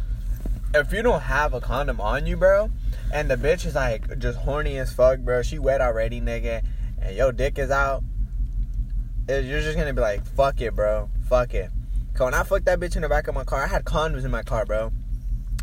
if 0.75 0.93
you 0.93 1.03
don't 1.03 1.23
have 1.23 1.55
a 1.55 1.61
condom 1.61 2.01
on 2.01 2.27
you, 2.27 2.37
bro, 2.37 2.71
and 3.13 3.31
the 3.31 3.37
bitch 3.37 3.67
is 3.67 3.75
like 3.75 4.19
just 4.19 4.39
horny 4.39 4.79
as 4.79 4.93
fuck, 4.93 5.21
bro. 5.21 5.43
She 5.43 5.59
wet 5.59 5.81
already, 5.81 6.21
nigga, 6.21 6.63
and 7.01 7.17
your 7.17 7.33
dick 7.33 7.59
is 7.59 7.71
out. 7.71 8.03
it- 9.29 9.45
You're 9.45 9.61
just 9.61 9.77
gonna 9.77 9.95
be 9.95 10.01
like, 10.01 10.25
fuck 10.25 10.61
it, 10.61 10.75
bro. 10.75 11.11
Fuck 11.29 11.55
it. 11.55 11.71
Cause 12.15 12.27
when 12.27 12.35
I 12.35 12.45
fucked 12.45 12.67
that 12.67 12.79
bitch 12.79 12.97
in 12.97 13.03
the 13.03 13.09
back 13.09 13.27
of 13.29 13.35
my 13.35 13.45
car, 13.45 13.65
I 13.65 13.67
had 13.67 13.85
condoms 13.85 14.25
in 14.25 14.31
my 14.31 14.43
car, 14.43 14.65
bro. 14.65 14.93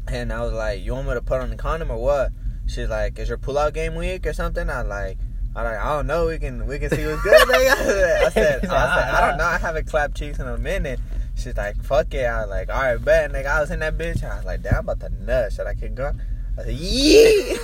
And 0.07 0.33
I 0.33 0.41
was 0.41 0.53
like, 0.53 0.83
you 0.83 0.93
want 0.93 1.07
me 1.07 1.13
to 1.13 1.21
put 1.21 1.39
on 1.41 1.49
the 1.49 1.55
condom 1.55 1.89
or 1.89 1.97
what? 1.97 2.31
She's 2.67 2.89
like, 2.89 3.17
is 3.17 3.29
your 3.29 3.37
pull-out 3.37 3.73
game 3.73 3.95
weak 3.95 4.25
or 4.27 4.33
something? 4.33 4.69
I 4.69 4.81
like, 4.81 5.17
I 5.55 5.63
like, 5.63 5.77
I 5.77 5.95
don't 5.95 6.07
know. 6.07 6.27
We 6.27 6.39
can 6.39 6.65
we 6.65 6.79
can 6.79 6.89
see 6.89 7.05
what's 7.05 7.21
good. 7.21 7.47
nigga. 7.47 8.23
I 8.25 8.29
said, 8.29 8.65
I 8.65 8.69
said, 8.69 8.69
I 8.69 9.27
don't 9.27 9.37
know. 9.37 9.45
I 9.45 9.57
haven't 9.57 9.87
clapped 9.87 10.15
cheeks 10.17 10.39
in 10.39 10.47
a 10.47 10.57
minute. 10.57 10.99
She's 11.35 11.55
like, 11.55 11.81
fuck 11.83 12.13
it. 12.13 12.25
I 12.25 12.41
was 12.41 12.49
like, 12.49 12.69
all 12.69 12.81
right, 12.81 13.03
bet, 13.03 13.31
nigga. 13.31 13.45
I 13.47 13.61
was 13.61 13.71
in 13.71 13.79
that 13.79 13.97
bitch. 13.97 14.23
I 14.23 14.37
was 14.37 14.45
like, 14.45 14.61
damn, 14.63 14.75
I'm 14.75 14.89
about 14.89 14.99
to 15.01 15.09
nut. 15.23 15.53
Should 15.53 15.67
I 15.67 15.75
keep 15.75 15.95
going? 15.95 16.19
I 16.57 16.63
said, 16.63 16.75
yeah, 16.75 17.55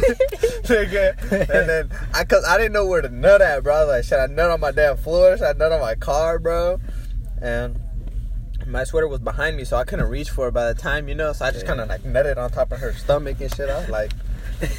nigga. 0.64 1.32
And 1.32 1.70
then 1.70 1.90
I, 2.14 2.26
cause 2.26 2.44
I 2.48 2.58
didn't 2.58 2.74
know 2.74 2.86
where 2.86 3.02
to 3.02 3.10
nut 3.10 3.42
at, 3.42 3.64
bro. 3.64 3.76
I 3.76 3.80
was 3.82 3.88
like, 3.90 4.04
should 4.04 4.20
I 4.20 4.28
nut 4.28 4.50
on 4.52 4.60
my 4.60 4.72
damn 4.72 4.98
floor? 4.98 5.38
Should 5.38 5.46
I 5.46 5.54
nut 5.54 5.72
on 5.72 5.82
my 5.82 5.96
car, 5.96 6.40
bro? 6.40 6.80
And 7.42 7.80
my 8.66 8.84
sweater 8.84 9.08
was 9.08 9.20
behind 9.20 9.58
me, 9.58 9.64
so 9.64 9.78
I 9.78 9.84
couldn't 9.84 10.10
reach 10.10 10.30
for 10.30 10.48
it 10.48 10.54
by 10.54 10.72
the 10.72 10.80
time, 10.80 11.08
you 11.08 11.16
know. 11.16 11.34
So 11.34 11.46
I 11.46 11.52
just 11.52 11.66
kind 11.66 11.80
of 11.80 11.88
like 11.88 12.02
nutted 12.02 12.38
on 12.38 12.50
top 12.52 12.72
of 12.72 12.80
her 12.80 12.94
stomach 12.94 13.40
and 13.42 13.54
shit. 13.54 13.70
I 13.70 13.80
was 13.80 13.90
like, 13.90 14.12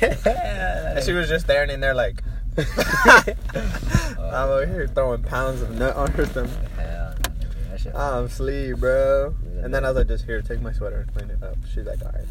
and 0.02 1.04
she 1.04 1.12
was 1.12 1.28
just 1.28 1.44
staring 1.46 1.70
in 1.70 1.80
there 1.80 1.94
like, 1.94 2.22
I'm 4.18 4.48
over 4.48 4.66
here 4.66 4.86
throwing 4.88 5.22
pounds 5.22 5.62
of 5.62 5.70
nut 5.78 5.96
on 5.96 6.10
her 6.12 6.26
stomach. 6.26 6.50
Hell, 6.76 7.14
no, 7.40 7.76
nigga. 7.76 7.94
I'm 7.94 8.28
sleep, 8.28 8.76
bro. 8.76 9.34
And 9.62 9.74
then 9.74 9.84
I 9.84 9.88
was 9.88 9.96
like, 9.96 10.08
just 10.08 10.24
here, 10.24 10.40
take 10.42 10.60
my 10.60 10.72
sweater 10.72 11.00
and 11.00 11.14
clean 11.14 11.30
it 11.30 11.42
up. 11.42 11.56
She's 11.72 11.84
like, 11.86 12.00
all 12.02 12.12
right. 12.12 12.26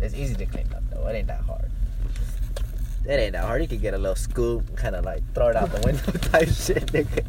It's 0.00 0.14
easy 0.14 0.34
to 0.34 0.46
clean 0.46 0.66
up 0.74 0.82
though. 0.90 1.06
It 1.08 1.14
ain't 1.14 1.26
that 1.26 1.42
hard. 1.42 1.70
It 3.06 3.12
ain't 3.12 3.32
that 3.32 3.44
hard. 3.44 3.62
You 3.62 3.68
could 3.68 3.82
get 3.82 3.94
a 3.94 3.98
little 3.98 4.16
scoop, 4.16 4.76
kind 4.76 4.96
of 4.96 5.04
like 5.04 5.22
throw 5.34 5.48
it 5.48 5.56
out 5.56 5.70
the 5.70 5.80
window 5.86 6.12
type 6.30 6.48
shit, 6.48 6.86
nigga. 6.86 7.24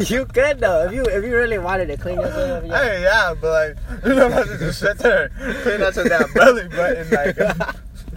you 0.10 0.26
could 0.26 0.60
though 0.60 0.86
if 0.86 0.92
you 0.92 1.04
if 1.04 1.24
you 1.24 1.36
really 1.36 1.58
wanted 1.58 1.86
to 1.86 1.96
clean 1.96 2.16
yourself. 2.16 2.64
up, 2.64 2.68
yeah. 2.68 2.84
Hey, 2.84 3.02
yeah, 3.02 3.34
but 3.40 3.76
like, 3.76 4.04
you 4.04 4.14
know, 4.14 4.26
I 4.26 4.44
just 4.44 4.80
sit 4.80 4.98
there, 4.98 5.30
clean 5.62 5.82
out 5.82 5.94
your 5.94 6.08
damn 6.08 6.32
belly 6.32 6.68
button, 6.68 7.10
like, 7.10 7.76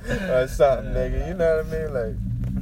or 0.31 0.47
something, 0.47 0.93
nigga. 0.93 1.27
You 1.27 1.33
know 1.35 1.57
what 1.57 1.65
I 1.65 1.69
mean? 1.69 1.93
Like, 1.93 2.15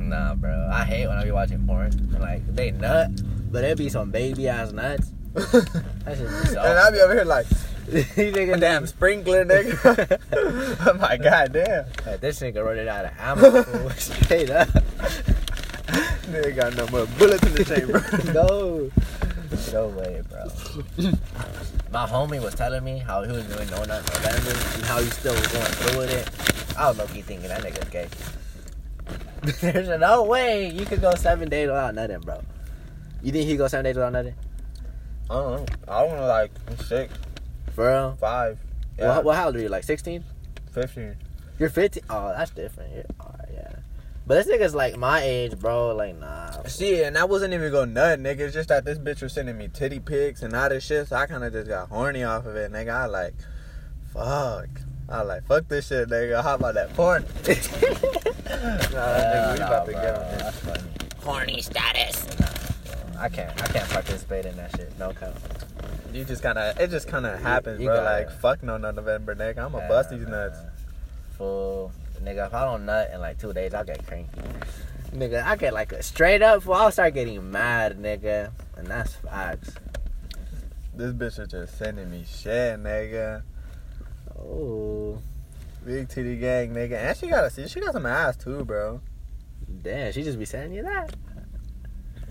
Nah, 0.08 0.36
bro. 0.36 0.70
I 0.72 0.86
hate 0.86 1.08
when 1.08 1.18
I 1.18 1.24
be 1.26 1.32
watching 1.32 1.66
porn. 1.68 1.92
Like 2.20 2.46
they 2.56 2.72
nut, 2.72 3.10
but 3.52 3.64
it 3.64 3.78
be 3.78 3.90
some 3.90 4.10
baby 4.10 4.48
ass 4.48 4.72
nuts. 4.72 5.12
That 5.36 6.18
shit 6.18 6.28
and 6.58 6.58
I 6.80 6.90
be 6.90 7.00
over 7.02 7.14
here 7.14 7.26
like, 7.26 7.46
you 7.92 8.04
nigga, 8.32 8.58
damn 8.60 8.88
sprinkler, 8.88 9.44
nigga. 9.46 10.88
I'm 10.88 11.00
like, 11.00 11.22
god 11.22 11.52
damn. 11.52 11.86
Like, 12.06 12.22
this 12.22 12.40
nigga 12.40 12.64
running 12.66 12.88
out 12.88 13.06
of 13.06 13.12
ammo. 13.20 13.90
Straight 13.90 14.50
up. 14.50 14.70
Nigga 16.32 16.56
got 16.56 16.76
no 16.76 16.88
more 16.88 17.06
bullets 17.18 17.44
in 17.44 17.54
the 17.56 17.66
chamber. 17.66 18.34
no. 18.34 18.90
No 19.74 19.88
way, 19.90 20.22
bro. 20.30 20.44
My 21.92 22.06
homie 22.06 22.42
was 22.42 22.54
telling 22.56 22.84
me 22.84 23.00
how 23.00 23.24
he 23.24 23.32
was 23.32 23.46
doing 23.46 23.70
no 23.70 23.84
nut 23.84 24.04
November 24.14 24.52
and 24.76 24.84
how 24.86 25.00
he 25.00 25.06
still 25.10 25.34
was 25.34 25.48
going 25.48 25.66
through 25.66 25.98
with 26.00 26.12
it. 26.12 26.78
I 26.78 26.90
was 26.90 26.98
low 26.98 27.08
key 27.08 27.22
thinking 27.22 27.48
that 27.50 27.62
nigga's 27.64 27.90
gay. 27.90 28.08
There's 29.72 30.00
no 30.00 30.24
way 30.24 30.70
you 30.70 30.86
could 30.86 31.02
go 31.02 31.14
seven 31.16 31.50
days 31.50 31.68
without 31.68 31.96
nothing, 31.96 32.20
bro. 32.22 32.42
You 33.24 33.32
think 33.32 33.48
he 33.48 33.56
go 33.58 33.68
seven 33.68 33.86
days 33.86 33.96
without 33.96 34.14
nothing? 34.14 34.36
Uh-uh. 35.30 35.38
I 35.40 35.46
don't 35.46 35.66
know. 35.88 35.94
I 35.94 36.04
want 36.04 36.18
to 36.20 36.28
like 36.28 36.52
six, 36.86 37.14
For 37.74 37.88
real? 37.88 38.18
five, 38.20 38.58
yeah, 38.98 39.16
What, 39.16 39.26
what 39.26 39.36
how 39.36 39.48
old 39.48 39.56
are 39.56 39.60
you? 39.60 39.70
Like 39.70 39.84
16? 39.84 40.24
15. 40.72 41.16
You're 41.60 41.70
15? 41.70 42.04
Oh, 42.10 42.34
that's 42.38 42.52
different. 42.52 42.94
You're, 42.94 43.06
alright, 43.20 43.47
yeah. 43.47 43.47
But 44.28 44.46
this 44.46 44.48
nigga's 44.54 44.76
like 44.76 44.98
my 44.98 45.22
age, 45.22 45.58
bro. 45.58 45.96
Like, 45.96 46.20
nah. 46.20 46.52
See, 46.64 47.02
and 47.02 47.18
I 47.18 47.24
wasn't 47.24 47.54
even 47.54 47.72
going 47.72 47.94
nut, 47.94 48.20
nigga. 48.20 48.42
It's 48.42 48.54
just 48.54 48.68
that 48.68 48.84
this 48.84 48.98
bitch 49.00 49.22
was 49.22 49.32
sending 49.32 49.58
me 49.58 49.70
titty 49.70 50.02
pics 50.02 50.42
and 50.44 50.54
all 50.54 50.68
this 50.68 50.86
shit, 50.86 51.08
so 51.08 51.16
I 51.16 51.28
kind 51.28 51.46
of 51.46 51.54
just 51.54 51.70
got 51.70 51.88
horny 51.88 52.26
off 52.26 52.46
of 52.46 52.58
it, 52.58 52.70
nigga. 52.74 52.90
I 52.94 53.06
like, 53.06 53.34
fuck. 54.14 54.68
I 55.08 55.22
like, 55.22 55.46
fuck 55.48 55.70
this 55.70 55.88
shit, 55.88 56.10
nigga. 56.10 56.44
How 56.44 56.56
about 56.56 56.74
that 56.74 56.94
porn? 56.94 57.24
nah, 57.24 57.30
nigga, 58.52 59.56
we 59.56 59.62
uh, 59.62 59.66
about 59.66 59.86
to 59.86 59.92
bro, 59.94 60.02
get 60.02 60.16
on 60.16 60.38
this. 60.38 60.60
Funny. 60.60 60.84
Horny 61.24 61.62
status. 61.62 62.28
Nah, 62.38 62.48
bro. 63.14 63.22
I 63.22 63.30
can't. 63.30 63.64
I 63.64 63.68
can't 63.68 63.90
participate 63.90 64.46
in 64.46 64.58
that 64.58 64.76
shit. 64.76 64.92
No 65.00 65.14
count. 65.14 65.36
You 66.12 66.26
just 66.26 66.44
kind 66.44 66.58
of, 66.58 66.78
it 66.78 66.90
just 66.90 67.08
kind 67.08 67.26
of 67.26 67.42
happens, 67.42 67.80
you 67.80 67.88
bro. 67.88 67.96
gotta- 67.96 68.26
like, 68.26 68.42
fuck 68.42 68.62
no, 68.62 68.76
no 68.76 68.92
November, 68.92 69.36
nigga. 69.36 69.60
I'm 69.60 69.72
gonna 69.72 69.88
bust 69.88 70.10
these 70.10 70.28
nuts. 70.28 70.58
Fool, 71.38 71.94
nigga. 72.22 72.48
If 72.48 72.54
I 72.54 72.66
don't 72.66 72.86
nut 72.86 73.10
in 73.14 73.20
like 73.22 73.38
two 73.40 73.54
days, 73.54 73.74
I'll 73.74 73.84
get 73.86 74.06
cranky. 74.06 74.30
Nigga, 75.12 75.44
I 75.44 75.56
get 75.56 75.74
like 75.74 75.92
a 75.94 76.04
straight 76.04 76.42
up. 76.42 76.68
I'll 76.70 76.92
start 76.92 77.14
getting 77.14 77.50
mad, 77.52 77.98
nigga, 77.98 78.52
and 78.76 78.88
that's 78.88 79.14
facts. 79.16 79.72
This 80.96 81.14
bitch 81.14 81.40
is 81.40 81.48
just 81.48 81.78
sending 81.78 82.10
me 82.12 82.26
shit, 82.28 82.80
nigga. 82.80 83.44
Oh, 84.38 85.20
Big 85.86 86.10
titty 86.10 86.36
gang, 86.38 86.74
nigga. 86.74 86.94
And 86.94 87.18
she 87.18 87.28
got 87.28 87.46
a, 87.46 87.68
she 87.70 87.80
got 87.80 87.94
some 87.94 88.06
ass 88.06 88.36
too, 88.36 88.66
bro. 88.66 89.00
damn. 89.84 90.12
She 90.12 90.24
just 90.24 90.38
be 90.38 90.44
sending 90.46 90.74
you 90.74 90.84
that. 90.84 91.16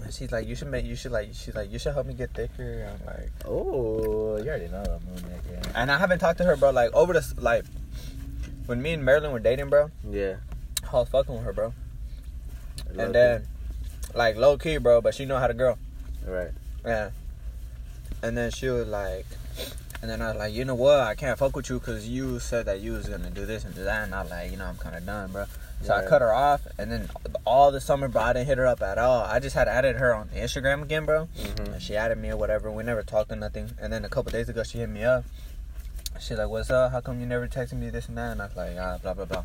And 0.02 0.12
she's 0.12 0.30
like, 0.30 0.46
you 0.46 0.54
should 0.54 0.68
make, 0.68 0.84
you 0.84 0.94
should 0.94 1.10
like, 1.12 1.30
she's 1.32 1.54
like, 1.54 1.72
you 1.72 1.78
should 1.78 1.94
help 1.94 2.06
me 2.06 2.12
get 2.14 2.34
thicker. 2.34 2.86
I'm 2.92 3.06
like, 3.06 3.30
Oh, 3.46 4.36
you 4.36 4.48
already 4.48 4.68
know 4.68 4.82
the 4.84 5.00
moon, 5.06 5.22
nigga. 5.30 5.70
and 5.74 5.90
I 5.90 5.96
haven't 5.98 6.18
talked 6.18 6.38
to 6.38 6.44
her, 6.44 6.56
bro. 6.56 6.70
Like 6.70 6.92
over 6.92 7.14
the 7.14 7.34
like, 7.38 7.64
when 8.66 8.82
me 8.82 8.92
and 8.92 9.04
Marilyn 9.04 9.32
were 9.32 9.38
dating, 9.38 9.68
bro. 9.70 9.90
Yeah. 10.08 10.37
I 10.92 10.96
was 10.96 11.08
fucking 11.08 11.35
with 11.35 11.44
her, 11.44 11.52
bro. 11.52 11.73
And 12.99 13.14
then, 13.14 13.46
like 14.14 14.37
low 14.37 14.56
key, 14.58 14.78
bro, 14.78 15.00
but 15.00 15.14
she 15.14 15.25
know 15.25 15.38
how 15.38 15.46
to 15.46 15.54
girl. 15.54 15.78
right. 16.26 16.50
Yeah. 16.85 17.11
And 18.23 18.37
then 18.37 18.50
she 18.50 18.68
was 18.68 18.87
like, 18.87 19.26
and 20.00 20.11
then 20.11 20.23
I 20.23 20.28
was 20.28 20.37
like, 20.37 20.54
you 20.54 20.64
know 20.64 20.75
what? 20.75 21.00
I 21.00 21.14
can't 21.14 21.38
fuck 21.38 21.56
with 21.56 21.68
you 21.68 21.78
because 21.78 22.08
you 22.08 22.38
said 22.38 22.66
that 22.66 22.80
you 22.80 22.92
was 22.92 23.08
gonna 23.08 23.30
do 23.30 23.44
this 23.46 23.64
and 23.64 23.75
do 23.75 23.85
that, 23.85 24.04
and 24.04 24.14
I 24.14 24.23
was 24.23 24.30
like, 24.30 24.50
you 24.50 24.56
know, 24.56 24.66
I'm 24.66 24.76
kind 24.76 24.94
of 24.96 25.04
done, 25.04 25.32
bro. 25.32 25.46
So 25.82 25.92
I 25.94 26.06
cut 26.06 26.23
her 26.23 26.32
off, 26.32 26.66
and 26.78 26.90
then 26.90 27.11
all 27.44 27.70
the 27.70 27.80
summer, 27.80 28.08
bro, 28.08 28.23
I 28.23 28.32
didn't 28.32 28.46
hit 28.46 28.56
her 28.58 28.66
up 28.66 28.80
at 28.82 28.96
all. 28.99 29.23
I 29.25 29.40
just 29.40 29.54
had 29.54 29.68
added 29.68 29.96
her 29.96 30.14
on 30.14 30.28
Instagram 30.28 30.82
again, 30.82 31.04
bro. 31.04 31.28
Mhm. 31.38 31.73
And 31.75 31.82
she 31.82 31.96
added 31.96 32.16
me 32.18 32.30
or 32.30 32.37
whatever. 32.37 32.70
We 32.70 32.82
never 32.82 33.02
talked 33.02 33.30
or 33.30 33.37
nothing. 33.37 33.73
And 33.78 33.92
then 33.92 34.04
a 34.04 34.08
couple 34.08 34.32
days 34.32 34.49
ago, 34.49 34.62
she 34.62 34.78
hit 34.78 34.88
me 34.88 35.04
up. 35.04 35.25
She's 36.20 36.38
like, 36.38 36.49
"What's 36.49 36.70
up? 36.70 36.92
How 36.92 37.00
come 37.00 37.20
you 37.20 37.26
never 37.26 37.46
texted 37.49 37.75
me 37.75 37.90
this 37.90 38.08
and 38.08 38.16
that?" 38.18 38.32
And 38.32 38.42
I 38.42 38.46
was 38.46 38.56
like, 38.56 38.76
"Ah, 38.78 38.99
blah 39.02 39.14
blah 39.14 39.25
blah, 39.26 39.44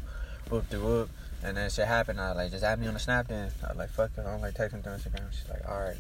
whoop 0.50 0.70
de 0.70 0.80
whoop." 0.80 1.10
And 1.44 1.58
then 1.58 1.70
shit 1.70 1.88
happened. 1.88 2.20
I 2.22 2.30
was 2.30 2.38
like, 2.38 2.52
"Just 2.52 2.64
add 2.64 2.80
me 2.80 2.88
on 2.88 2.94
the 2.94 3.00
snap." 3.00 3.28
Then 3.28 3.52
I 3.64 3.70
was 3.70 3.78
like, 3.78 3.90
"Fuck 3.90 4.12
it, 4.18 4.22
I 4.22 4.24
don't 4.32 4.42
like 4.42 4.54
texting 4.54 4.84
through 4.84 4.94
Instagram." 4.94 5.32
She's 5.32 5.50
like, 5.50 5.68
"All 5.70 5.80
right." 5.80 5.98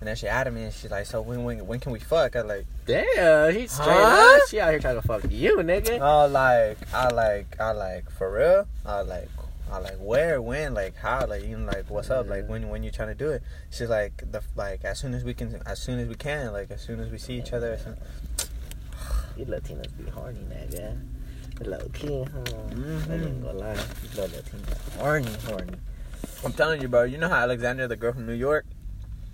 And 0.00 0.06
then 0.06 0.14
she 0.14 0.28
added 0.28 0.52
me, 0.54 0.62
and 0.64 0.72
she's 0.72 0.90
like, 0.90 1.06
"So 1.06 1.20
when 1.22 1.42
when 1.44 1.66
when 1.66 1.80
can 1.80 1.92
we 1.92 1.98
fuck?" 1.98 2.36
I 2.36 2.42
like, 2.42 2.66
Damn, 2.86 3.52
he's 3.54 3.72
straight 3.72 3.86
Huh? 3.88 4.36
up. 4.42 4.48
She 4.48 4.60
out 4.60 4.70
here 4.70 4.78
trying 4.78 4.94
to 4.94 5.02
fuck 5.02 5.22
you, 5.30 5.56
nigga. 5.56 5.98
oh 6.00 6.28
like 6.28 6.78
I 6.94 7.08
like 7.08 7.58
I 7.60 7.72
like 7.72 8.10
for 8.10 8.30
real. 8.32 8.66
I 8.86 9.00
like 9.00 9.28
I 9.72 9.78
like 9.78 9.96
where 9.96 10.40
when 10.40 10.72
like 10.72 10.94
how 10.96 11.26
like 11.26 11.42
you 11.44 11.58
know 11.58 11.66
like 11.66 11.90
what's 11.90 12.08
up 12.10 12.28
like 12.28 12.48
when 12.48 12.68
when 12.68 12.82
you 12.84 12.90
trying 12.92 13.08
to 13.08 13.14
do 13.14 13.30
it. 13.30 13.42
She's 13.70 13.88
like 13.88 14.30
the 14.30 14.40
like 14.56 14.84
as 14.84 14.98
soon 15.00 15.14
as 15.14 15.24
we 15.24 15.34
can 15.34 15.60
as 15.66 15.80
soon 15.80 15.98
as 15.98 16.06
we 16.08 16.14
can 16.14 16.52
like 16.52 16.70
as 16.70 16.80
soon 16.80 17.00
as 17.00 17.10
we 17.10 17.18
see 17.18 17.36
each 17.38 17.52
other. 17.52 17.78
You 19.38 19.44
Latinos 19.46 19.96
be 19.96 20.10
horny, 20.10 20.40
nigga. 20.50 20.98
Low 21.66 21.88
key, 21.92 22.24
huh? 22.24 22.40
Mhm. 22.70 23.10
I 23.10 23.14
ain't 23.14 23.42
gonna 23.42 23.58
lie. 23.58 23.72
You 23.74 24.08
Latinos 24.22 24.96
horny, 24.98 25.30
horny. 25.46 25.72
I'm 26.44 26.52
telling 26.52 26.82
you, 26.82 26.88
bro. 26.88 27.04
You 27.04 27.18
know 27.18 27.28
how 27.28 27.36
Alexandria, 27.42 27.88
the 27.88 27.96
girl 27.96 28.12
from 28.12 28.26
New 28.26 28.32
York, 28.32 28.66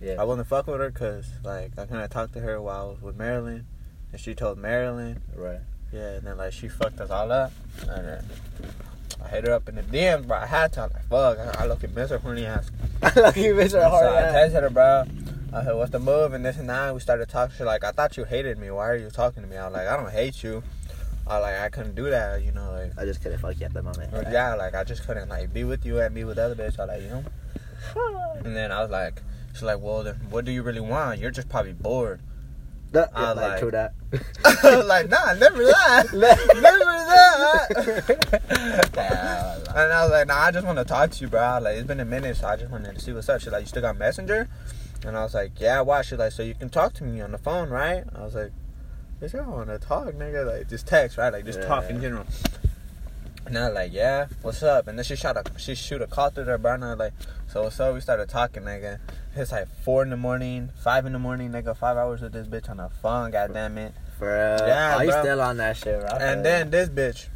Yeah. 0.01 0.17
I 0.21 0.25
wasn't 0.25 0.47
fuck 0.49 0.67
with 0.67 0.81
her 0.81 0.91
because 0.91 1.27
like 1.43 1.73
I 1.79 1.87
kind 1.87 2.03
of 2.03 2.11
talked 2.11 2.35
to 2.35 2.41
her 2.41 2.61
while 2.61 2.81
I 2.83 2.91
was 2.91 3.01
with 3.03 3.17
Marilyn, 3.17 3.67
and 4.13 4.21
she 4.21 4.35
told 4.35 4.59
Marilyn, 4.59 5.23
Right. 5.35 5.61
yeah, 5.93 6.17
and 6.17 6.27
then 6.27 6.37
like 6.37 6.53
she 6.53 6.69
fucked 6.69 7.01
us 7.01 7.11
all 7.11 7.31
up, 7.33 7.53
and 7.89 8.07
then 8.07 8.25
I 9.25 9.29
hit 9.29 9.47
her 9.47 9.55
up 9.55 9.69
in 9.69 9.77
the 9.77 9.83
DMs, 9.83 10.27
bro. 10.27 10.37
I 10.39 10.47
had 10.47 10.73
to, 10.75 10.83
I'm 10.83 10.91
like, 10.93 11.07
fuck, 11.09 11.39
I, 11.39 11.65
I 11.65 11.67
look 11.67 11.83
at 11.85 11.95
miss 11.95 12.11
her 12.11 12.19
horny 12.19 12.45
ass. 12.47 12.71
I 13.03 13.07
look 13.21 13.37
at 13.39 13.57
miss 13.57 13.73
her 13.73 13.81
So 13.81 13.89
hard 13.89 14.07
I 14.07 14.21
ass. 14.23 14.51
texted 14.53 14.63
her, 14.63 14.71
bro. 14.71 15.05
I 15.55 15.65
said, 15.65 15.77
what's 15.77 15.91
the 15.93 15.99
move? 16.01 16.33
And 16.33 16.45
this 16.45 16.57
and 16.57 16.69
that. 16.69 16.87
And 16.87 16.95
we 16.95 17.01
started 17.01 17.29
talking. 17.29 17.55
She's 17.57 17.67
like, 17.67 17.85
I 17.85 17.93
thought 17.93 18.17
you 18.17 18.25
hated 18.25 18.59
me. 18.59 18.71
Why 18.71 18.89
are 18.91 18.97
you 18.97 19.11
talking 19.11 19.43
to 19.43 19.49
me? 19.49 19.57
I 19.57 19.67
was 19.67 19.75
like, 19.75 19.87
I 19.87 19.97
don't 19.97 20.11
hate 20.11 20.43
you. 20.43 20.63
I 21.27 21.39
like, 21.39 21.57
I 21.59 21.69
couldn't 21.71 21.95
do 21.95 22.11
that, 22.11 22.43
you 22.43 22.53
know, 22.53 22.71
like. 22.73 22.99
I 22.99 23.05
just 23.07 23.23
couldn't 23.23 23.39
fuck 23.39 23.59
you 23.59 23.65
at 23.67 23.73
the 23.73 23.83
moment. 23.83 24.13
Or, 24.13 24.25
yeah, 24.31 24.55
like 24.57 24.75
I 24.75 24.85
just 24.85 25.07
couldn't 25.07 25.29
like 25.31 25.55
be 25.55 25.65
with 25.65 25.87
you 25.87 25.99
and 26.01 26.15
be 26.15 26.25
with 26.25 26.37
other 26.39 26.55
bitch. 26.55 26.79
I 26.79 26.85
like 26.85 27.03
you 27.03 27.09
know. 27.09 27.25
And 28.45 28.55
then 28.55 28.71
I 28.73 28.83
was 28.83 28.91
like, 28.91 29.23
she's 29.53 29.63
like, 29.63 29.81
well, 29.81 30.03
then 30.03 30.17
what 30.29 30.45
do 30.45 30.53
you 30.53 30.63
really 30.63 30.81
want? 30.81 31.19
You're 31.21 31.31
just 31.31 31.49
probably 31.49 31.73
bored. 31.73 32.21
That, 32.93 33.11
I 33.15 33.29
like, 33.33 33.37
like- 33.37 33.61
true 33.61 33.71
that. 33.71 33.95
I 34.45 34.77
was 34.77 34.87
like, 34.87 35.09
nah, 35.09 35.33
never 35.35 35.65
that, 35.65 36.13
never 36.13 36.45
that. 36.45 38.91
Yeah, 38.95 39.57
and 39.83 39.93
I 39.93 40.03
was 40.03 40.11
like, 40.13 40.27
nah, 40.29 40.41
I 40.43 40.51
just 40.51 40.67
want 40.67 40.79
to 40.79 40.85
talk 40.85 41.11
to 41.11 41.21
you, 41.23 41.29
bro. 41.29 41.59
Like 41.63 41.77
it's 41.77 41.87
been 41.87 42.01
a 42.01 42.05
minute, 42.05 42.37
so 42.37 42.47
I 42.49 42.57
just 42.57 42.71
wanted 42.71 42.95
to 42.95 43.01
see 43.01 43.13
what's 43.13 43.29
up. 43.29 43.41
She's 43.41 43.53
like, 43.53 43.63
you 43.63 43.67
still 43.67 43.83
got 43.83 43.97
Messenger? 43.97 44.49
And 45.05 45.17
I 45.17 45.23
was 45.23 45.35
like, 45.35 45.61
yeah. 45.61 45.81
Why? 45.81 46.03
She's 46.03 46.19
like, 46.19 46.33
so 46.33 46.43
you 46.43 46.55
can 46.55 46.69
talk 46.69 46.95
to 46.95 47.05
me 47.05 47.21
on 47.21 47.33
the 47.33 47.39
phone, 47.39 47.71
right? 47.71 48.05
I 48.15 48.23
was 48.23 48.35
like, 48.35 48.53
bitch, 49.21 49.35
I 49.35 49.45
don't 49.45 49.53
want 49.53 49.69
to 49.69 49.79
talk, 49.79 50.09
nigga. 50.15 50.47
Like 50.47 50.69
just 50.69 50.87
text, 50.87 51.19
right? 51.19 51.33
Like 51.33 51.45
just 51.45 51.63
talk 51.63 51.89
in 51.91 52.01
general. 52.01 52.27
And 53.47 53.59
I 53.59 53.67
was 53.67 53.75
like, 53.75 53.93
yeah, 53.93 54.29
what's 54.41 54.63
up? 54.63 54.89
And 54.89 54.99
then 54.99 55.05
she 55.05 55.17
shot 55.17 55.37
a 55.37 55.45
she 55.59 55.75
shoot 55.75 56.01
a 56.01 56.07
call 56.07 56.31
through 56.31 56.45
there, 56.45 56.57
bro. 56.57 56.75
And 56.75 56.85
I 56.85 56.91
was 56.91 56.99
like, 56.99 57.13
so 57.47 57.65
what's 57.65 57.79
up? 57.79 57.95
We 57.95 58.01
started 58.01 58.29
talking, 58.29 58.63
nigga. 58.63 59.01
It's 59.37 59.53
like 59.53 59.69
four 59.83 60.03
in 60.03 60.11
the 60.11 60.17
morning, 60.17 60.71
five 60.83 61.05
in 61.05 61.13
the 61.13 61.19
morning, 61.19 61.51
nigga. 61.51 61.77
Five 61.77 61.97
hours 61.97 62.23
with 62.23 62.33
this 62.33 62.47
bitch 62.47 62.71
on 62.71 62.79
the 62.79 62.89
phone, 63.03 63.33
goddamn 63.33 63.77
it. 63.77 63.95
Real. 64.19 64.31
Yeah, 64.31 65.03
you 65.03 65.11
bro. 65.11 65.23
still 65.23 65.41
on 65.43 65.59
that 65.59 65.77
shit, 65.77 66.01
bro. 66.01 66.19
And 66.19 66.45
then 66.45 66.71
this 66.71 66.89
bitch, 66.89 67.27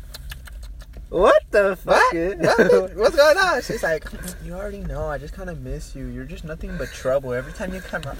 What 1.11 1.43
the 1.51 1.75
fuck? 1.77 1.95
what? 1.95 2.15
is- 2.15 2.39
What? 2.39 2.95
What's 2.97 3.17
going 3.17 3.39
on? 3.39 3.63
She's 3.63 3.83
like, 3.83 4.05
you 4.45 4.53
already 4.55 4.81
know. 4.81 5.07
I 5.09 5.17
just 5.19 5.33
kind 5.35 5.49
of 5.49 5.61
miss 5.61 5.95
you. 5.97 6.07
You're 6.07 6.25
just 6.25 6.45
nothing 6.45 6.77
but 6.77 6.89
trouble 6.93 7.33
every 7.33 7.53
time 7.53 7.73
you 7.75 7.81
come 7.81 8.03
around. 8.05 8.19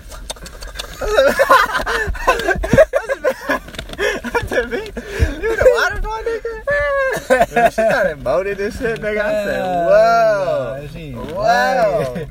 to 4.49 4.67
me, 4.69 4.79
you 4.87 5.57
the 5.57 5.71
waterfall 5.77 6.23
nigga. 6.23 7.67
She 7.67 7.73
started 7.73 8.23
moaning 8.23 8.55
this 8.57 8.79
shit, 8.79 9.01
nigga, 9.01 9.21
I 9.21 9.45
said, 9.45 9.61
whoa, 9.87 10.89
whoa. 11.35 12.27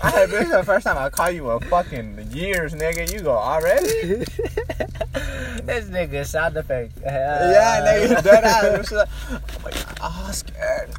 I 0.00 0.10
had 0.10 0.30
this 0.30 0.48
the 0.50 0.62
first 0.64 0.86
time 0.86 0.96
I 0.98 1.10
call 1.10 1.30
you 1.30 1.50
in 1.50 1.60
fucking 1.60 2.28
years, 2.30 2.72
nigga. 2.74 3.10
You 3.12 3.20
go 3.20 3.32
already? 3.32 4.24
this 5.68 5.84
nigga 5.86 6.26
sound 6.26 6.56
effect. 6.56 6.98
Yeah, 7.02 7.80
nigga, 7.84 8.22
dead 8.22 8.44
ass. 8.44 8.88
She's 8.88 8.92
like, 8.92 9.08
oh 9.30 9.40
my 9.64 9.70
god, 9.70 9.98
oh, 10.00 10.24
I'm 10.26 10.32
scared. 10.32 10.90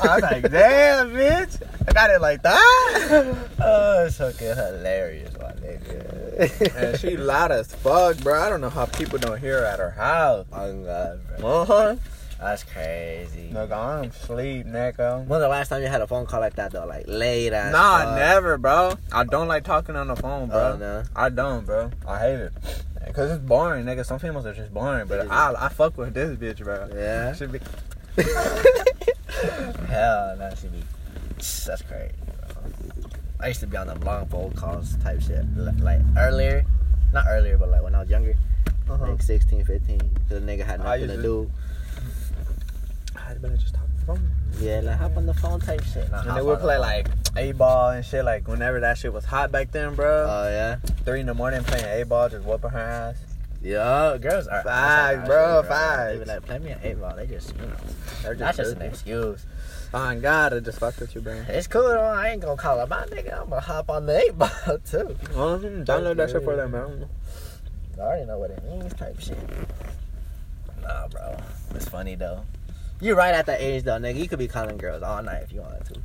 I 0.00 0.14
was 0.14 0.22
like, 0.22 0.50
damn, 0.50 1.10
bitch. 1.10 1.62
I 1.86 1.92
got 1.92 2.10
it 2.10 2.20
like 2.20 2.42
that. 2.42 3.36
Oh, 3.64 4.06
it's 4.06 4.16
fucking 4.16 4.46
hilarious, 4.56 5.32
my 5.38 5.52
nigga. 5.52 6.76
And 6.76 6.98
she 6.98 7.16
loud 7.16 7.52
as 7.52 7.72
fuck, 7.74 8.16
bro. 8.18 8.40
I 8.40 8.48
don't 8.48 8.60
know 8.60 8.70
how 8.70 8.86
people 8.86 9.18
don't 9.18 9.38
hear 9.38 9.60
her 9.60 9.66
at 9.66 9.78
her 9.78 9.90
house. 9.90 10.46
Oh 10.52 10.72
my 10.72 10.84
god, 10.84 11.20
bro. 11.38 11.48
Uh-huh. 11.48 11.96
That's 12.42 12.64
crazy. 12.64 13.50
Nigga, 13.52 13.72
I'm 13.72 14.10
asleep, 14.10 14.66
nigga. 14.66 15.24
When's 15.26 15.42
the 15.42 15.48
last 15.48 15.68
time 15.68 15.80
you 15.82 15.88
had 15.88 16.00
a 16.00 16.06
phone 16.08 16.26
call 16.26 16.40
like 16.40 16.56
that 16.56 16.72
though? 16.72 16.86
Like 16.86 17.04
late 17.06 17.52
ass. 17.52 17.72
Nah, 17.72 17.98
fuck? 18.04 18.16
never, 18.16 18.58
bro. 18.58 18.94
I 19.12 19.22
don't 19.24 19.46
like 19.46 19.62
talking 19.64 19.94
on 19.94 20.08
the 20.08 20.16
phone, 20.16 20.48
bro. 20.48 20.72
Oh 20.72 20.76
no. 20.76 21.04
I 21.14 21.28
don't, 21.28 21.64
bro. 21.64 21.90
I 22.06 22.18
hate 22.18 22.34
it. 22.40 22.52
Cause 23.14 23.30
it's 23.30 23.42
boring, 23.42 23.84
nigga. 23.84 24.04
Some 24.04 24.18
females 24.18 24.46
are 24.46 24.54
just 24.54 24.72
boring, 24.74 25.06
but 25.06 25.30
I 25.30 25.54
I 25.56 25.68
fuck 25.68 25.96
with 25.96 26.14
this 26.14 26.36
bitch, 26.36 26.64
bro. 26.64 26.88
Yeah. 26.94 27.32
Should 27.34 27.52
be. 27.52 27.60
Hell, 29.88 30.36
that 30.38 30.58
should 30.60 30.72
be. 30.72 30.82
That's 31.36 31.82
crazy. 31.82 32.12
Bro. 32.26 32.62
I 33.40 33.48
used 33.48 33.60
to 33.60 33.66
be 33.66 33.76
on 33.76 33.86
the 33.86 33.94
long 34.04 34.26
phone 34.26 34.52
calls 34.52 34.96
type 34.98 35.20
shit. 35.22 35.44
Like 35.56 36.00
earlier, 36.16 36.64
not 37.12 37.24
earlier, 37.28 37.58
but 37.58 37.70
like 37.70 37.82
when 37.82 37.94
I 37.94 38.00
was 38.00 38.10
younger, 38.10 38.34
Uh-huh. 38.88 39.06
like 39.12 39.22
16, 39.22 39.64
15. 39.64 40.00
The 40.28 40.40
nigga 40.40 40.64
had 40.64 40.80
nothing 40.80 41.08
to- 41.08 41.22
do. 41.22 41.50
I 43.36 43.38
better 43.38 43.56
just 43.56 43.74
talk 43.74 43.84
the 43.98 44.06
phone. 44.06 44.30
Yeah, 44.60 44.80
like 44.80 44.96
hop 44.98 45.16
on 45.16 45.26
the 45.26 45.34
phone 45.34 45.60
type 45.60 45.82
shit. 45.84 46.10
Nah, 46.10 46.20
And 46.20 46.28
hop 46.30 46.36
they 46.38 46.42
would 46.44 46.60
play 46.60 46.78
like 46.78 47.08
A 47.36 47.52
ball 47.52 47.90
and 47.90 48.04
shit. 48.04 48.24
Like 48.24 48.46
whenever 48.48 48.80
that 48.80 48.98
shit 48.98 49.12
was 49.12 49.24
hot 49.24 49.50
back 49.52 49.70
then, 49.72 49.94
bro. 49.94 50.26
Oh 50.28 50.48
yeah. 50.50 50.76
Three 51.04 51.20
in 51.20 51.26
the 51.26 51.34
morning 51.34 51.62
playing 51.64 52.02
A 52.02 52.04
ball, 52.04 52.28
just 52.28 52.44
whooping 52.46 52.70
her 52.70 52.78
ass. 52.78 53.16
Yeah, 53.62 54.18
girls 54.20 54.48
are 54.48 54.62
Facts, 54.64 55.18
that's 55.18 55.28
bro, 55.28 55.62
five. 55.68 56.18
They 56.18 56.24
be 56.24 56.30
like, 56.30 56.42
play 56.46 56.58
me 56.58 56.70
an 56.72 56.80
eight 56.82 57.00
ball. 57.00 57.14
They 57.14 57.28
just, 57.28 57.54
you 57.54 57.62
know, 57.62 57.68
They're 58.22 58.34
that's 58.34 58.56
just 58.56 58.72
an 58.72 58.78
goofy. 58.78 58.88
excuse. 58.90 59.46
Oh 59.94 60.18
God, 60.20 60.52
I 60.54 60.58
just 60.60 60.80
fucked 60.80 60.98
with 61.00 61.14
you, 61.14 61.20
bro. 61.20 61.44
It's 61.48 61.68
cool 61.68 61.82
though. 61.82 62.00
I 62.00 62.30
ain't 62.30 62.40
gonna 62.42 62.56
call 62.56 62.80
it 62.80 62.88
my 62.88 63.04
nigga. 63.06 63.40
I'm 63.40 63.48
gonna 63.50 63.60
hop 63.60 63.88
on 63.90 64.06
the 64.06 64.18
eight 64.20 64.36
ball 64.36 64.48
too. 64.84 65.16
Mhm, 65.32 65.84
Download 65.86 66.16
that 66.16 66.30
shit 66.30 66.42
for 66.42 66.56
them, 66.56 66.72
man. 66.72 67.08
I 67.98 68.00
already 68.00 68.24
know 68.26 68.38
what 68.38 68.50
it 68.50 68.64
means, 68.64 68.92
type 68.94 69.20
shit. 69.20 69.38
Nah, 70.82 71.06
bro. 71.08 71.36
It's 71.74 71.88
funny 71.88 72.16
though. 72.16 72.42
You 73.02 73.16
right 73.16 73.34
at 73.34 73.46
that 73.46 73.60
age 73.60 73.82
though, 73.82 73.98
nigga. 73.98 74.16
You 74.16 74.28
could 74.28 74.38
be 74.38 74.46
calling 74.46 74.76
girls 74.76 75.02
all 75.02 75.20
night 75.24 75.42
if 75.42 75.52
you 75.52 75.60
wanted 75.60 75.84
to. 75.86 76.00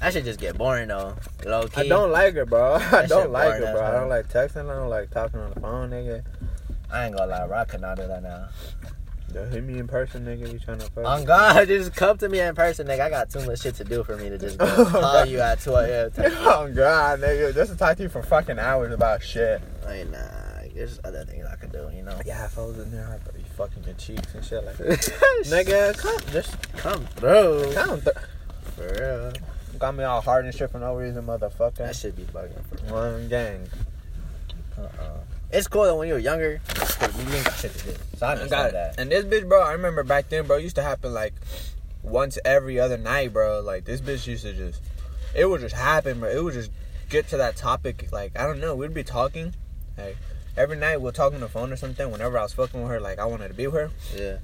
That 0.00 0.12
should 0.12 0.26
just 0.26 0.38
get 0.38 0.58
boring 0.58 0.88
though. 0.88 1.16
Low 1.46 1.66
key. 1.66 1.80
I 1.80 1.88
don't 1.88 2.12
like 2.12 2.34
it, 2.36 2.50
bro. 2.50 2.74
I 2.74 3.06
don't 3.06 3.32
like 3.32 3.54
it, 3.54 3.72
bro. 3.72 3.82
I 3.82 3.92
don't 3.92 4.10
like 4.10 4.28
texting. 4.28 4.70
I 4.70 4.74
don't 4.74 4.90
like 4.90 5.10
talking 5.10 5.40
on 5.40 5.54
the 5.54 5.60
phone, 5.60 5.88
nigga. 5.88 6.22
I 6.90 7.06
ain't 7.06 7.16
gonna 7.16 7.30
lie, 7.30 7.46
bro. 7.46 7.56
I 7.56 7.64
could 7.64 7.80
not 7.80 7.96
do 7.96 8.06
that 8.06 8.22
now. 8.22 8.50
Yo, 9.34 9.46
hit 9.46 9.64
me 9.64 9.78
in 9.78 9.88
person, 9.88 10.26
nigga. 10.26 10.52
You 10.52 10.58
trying 10.58 10.80
to 10.80 10.90
fuck? 10.90 11.06
On 11.06 11.24
God, 11.24 11.66
just 11.68 11.94
come 11.94 12.18
to 12.18 12.28
me 12.28 12.40
in 12.40 12.54
person, 12.54 12.86
nigga. 12.86 13.00
I 13.00 13.10
got 13.10 13.30
too 13.30 13.44
much 13.46 13.62
shit 13.62 13.76
to 13.76 13.84
do 13.84 14.04
for 14.04 14.18
me 14.18 14.28
to 14.28 14.36
just 14.36 14.58
call 14.90 15.24
you 15.24 15.40
at 15.40 15.60
2 15.60 15.74
a.m. 15.74 16.10
oh 16.18 16.70
God, 16.74 17.20
nigga, 17.20 17.54
just 17.54 17.72
to 17.72 17.78
talk 17.78 17.96
to 17.96 18.02
you 18.02 18.10
for 18.10 18.22
fucking 18.22 18.58
hours 18.58 18.92
about 18.92 19.22
shit. 19.22 19.62
Like, 19.86 20.10
nah, 20.10 20.18
there's 20.78 21.00
other 21.02 21.24
things 21.24 21.44
I 21.44 21.56
could 21.56 21.72
do, 21.72 21.90
you 21.94 22.02
know? 22.02 22.16
Yeah, 22.24 22.44
if 22.44 22.56
I 22.56 22.62
was 22.62 22.78
in 22.78 22.92
there, 22.92 23.06
I'd 23.08 23.34
be 23.34 23.42
fucking 23.56 23.82
your 23.84 23.94
cheeks 23.94 24.32
and 24.34 24.44
shit 24.44 24.64
like 24.64 24.76
that. 24.76 24.98
nigga, 25.46 25.98
come, 25.98 26.20
just 26.32 26.56
come 26.72 27.04
through. 27.16 27.72
come. 27.74 28.00
through. 28.00 28.12
For 28.76 29.32
real. 29.32 29.32
Got 29.78 29.96
me 29.96 30.04
all 30.04 30.20
hard 30.20 30.44
and 30.44 30.54
shit 30.54 30.70
for 30.70 30.78
no 30.78 30.94
reason, 30.94 31.26
motherfucker. 31.26 31.78
That 31.78 31.96
should 31.96 32.14
be 32.14 32.22
bugging 32.24 32.64
for 32.68 32.84
real. 32.84 32.94
One 32.94 33.28
gang. 33.28 33.68
Uh-uh. 34.78 35.18
It's 35.50 35.66
cool 35.66 35.84
that 35.84 35.96
when 35.96 36.06
you 36.06 36.14
were 36.14 36.20
younger, 36.20 36.60
you 36.60 37.34
ain't 37.34 37.44
got 37.44 37.56
shit 37.56 37.74
to 37.74 37.84
do. 37.84 37.94
So 38.16 38.26
I 38.26 38.32
understand 38.32 38.50
Got 38.50 38.72
that. 38.72 39.00
And 39.00 39.10
this 39.10 39.24
bitch, 39.24 39.48
bro, 39.48 39.60
I 39.60 39.72
remember 39.72 40.04
back 40.04 40.28
then, 40.28 40.46
bro, 40.46 40.58
it 40.58 40.62
used 40.62 40.76
to 40.76 40.82
happen 40.82 41.12
like 41.12 41.34
once 42.04 42.38
every 42.44 42.78
other 42.78 42.98
night, 42.98 43.32
bro. 43.32 43.60
Like 43.60 43.84
this 43.84 44.00
bitch 44.00 44.28
used 44.28 44.44
to 44.44 44.52
just, 44.52 44.80
it 45.34 45.46
would 45.46 45.60
just 45.60 45.74
happen, 45.74 46.20
bro. 46.20 46.30
It 46.30 46.44
would 46.44 46.54
just 46.54 46.70
get 47.08 47.26
to 47.28 47.38
that 47.38 47.56
topic. 47.56 48.10
Like 48.12 48.38
I 48.38 48.46
don't 48.46 48.60
know, 48.60 48.76
we'd 48.76 48.94
be 48.94 49.02
talking, 49.02 49.54
like 49.96 50.16
every 50.58 50.76
night 50.76 51.00
we'll 51.00 51.12
talk 51.12 51.32
on 51.32 51.40
the 51.40 51.48
phone 51.48 51.72
or 51.72 51.76
something. 51.76 52.10
Whenever 52.10 52.36
I 52.38 52.42
was 52.42 52.52
fucking 52.52 52.82
with 52.82 52.90
her, 52.90 53.00
like 53.00 53.18
I 53.18 53.24
wanted 53.24 53.48
to 53.48 53.54
be 53.54 53.66
with 53.66 53.74
her, 53.74 53.90
Yeah. 54.14 54.36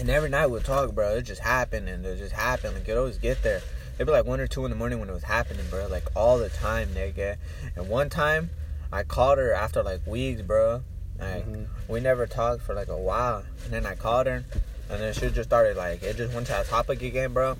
and 0.00 0.08
every 0.08 0.30
night 0.30 0.46
we'll 0.46 0.62
talk, 0.62 0.94
bro. 0.94 1.16
It 1.16 1.22
just 1.22 1.42
happened 1.42 1.88
and 1.88 2.06
it 2.06 2.16
just 2.18 2.32
happened. 2.32 2.74
Like 2.74 2.88
it 2.88 2.96
always 2.96 3.18
get 3.18 3.42
there. 3.42 3.60
It'd 3.96 4.06
be 4.06 4.12
like 4.12 4.24
one 4.24 4.40
or 4.40 4.46
two 4.46 4.64
in 4.64 4.70
the 4.70 4.76
morning 4.76 5.00
when 5.00 5.08
it 5.10 5.12
was 5.12 5.24
happening, 5.24 5.66
bro. 5.68 5.86
Like 5.88 6.04
all 6.16 6.38
the 6.38 6.48
time, 6.48 6.88
nigga. 6.94 7.36
And 7.76 7.88
one 7.88 8.08
time, 8.08 8.50
I 8.92 9.02
called 9.02 9.38
her 9.38 9.52
after 9.52 9.82
like 9.82 10.06
weeks, 10.06 10.40
bro. 10.42 10.82
Like 11.18 11.46
Mhm. 11.46 11.66
we 11.88 12.00
never 12.00 12.26
talked 12.26 12.62
for 12.62 12.74
like 12.74 12.88
a 12.88 12.96
while, 12.96 13.44
and 13.64 13.72
then 13.72 13.84
I 13.84 13.94
called 13.94 14.26
her, 14.26 14.44
and 14.90 15.00
then 15.00 15.12
she 15.12 15.28
just 15.30 15.48
started 15.50 15.76
like 15.76 16.02
it 16.02 16.16
just 16.16 16.32
went 16.34 16.46
to 16.48 16.60
a 16.60 16.64
topic 16.64 17.02
again, 17.02 17.32
bro. 17.32 17.56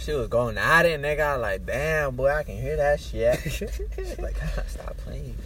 She 0.00 0.12
was 0.12 0.28
going 0.28 0.56
at 0.56 0.86
it, 0.86 0.92
and 0.94 1.04
they 1.04 1.14
got 1.16 1.40
like, 1.40 1.66
damn, 1.66 2.16
boy, 2.16 2.28
I 2.30 2.42
can 2.42 2.56
hear 2.60 2.76
that 2.76 3.00
shit. 3.00 3.38
She's 3.42 4.18
like, 4.18 4.36
stop 4.68 4.96
playing. 4.98 5.36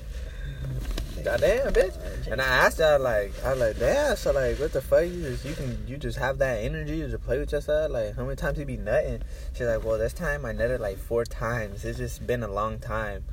Goddamn, 1.24 1.72
bitch. 1.72 2.26
And 2.30 2.40
I 2.40 2.44
asked 2.44 2.78
her, 2.78 2.98
like, 2.98 3.32
I 3.44 3.50
was 3.50 3.60
like, 3.60 3.78
damn, 3.78 4.16
so 4.16 4.32
like, 4.32 4.58
what 4.58 4.72
the 4.72 4.80
fuck? 4.80 5.04
You 5.04 5.22
just, 5.22 5.44
you 5.44 5.54
can, 5.54 5.84
you 5.86 5.96
just 5.96 6.18
have 6.18 6.38
that 6.38 6.58
energy 6.62 7.08
to 7.08 7.18
play 7.18 7.38
with 7.38 7.52
yourself. 7.52 7.90
Like, 7.90 8.16
how 8.16 8.24
many 8.24 8.36
times 8.36 8.58
you 8.58 8.64
be 8.64 8.76
nutting? 8.76 9.22
She's 9.54 9.66
like, 9.66 9.84
well, 9.84 9.98
this 9.98 10.12
time 10.12 10.44
I 10.44 10.52
nutted 10.52 10.80
like 10.80 10.98
four 10.98 11.24
times. 11.24 11.84
It's 11.84 11.98
just 11.98 12.26
been 12.26 12.42
a 12.42 12.48
long 12.48 12.78
time. 12.78 13.24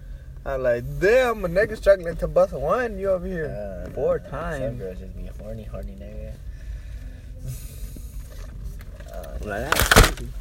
I 0.45 0.57
was 0.57 0.63
like, 0.63 0.99
damn, 0.99 1.43
a 1.43 1.47
nigga 1.47 1.75
struggling 1.77 2.15
to 2.17 2.27
bust 2.27 2.53
one. 2.53 2.99
You 2.99 3.09
over 3.11 3.25
here 3.25 3.45
Uh, 3.87 3.89
four 3.91 4.19
Some 4.21 4.29
times. 4.31 4.79
girls 4.79 4.99
just 4.99 5.15
be 5.17 5.29
horny, 5.41 5.63
horny 5.63 5.95
nigga. 5.99 6.33
Uh, 9.11 9.37
Like. 9.41 9.73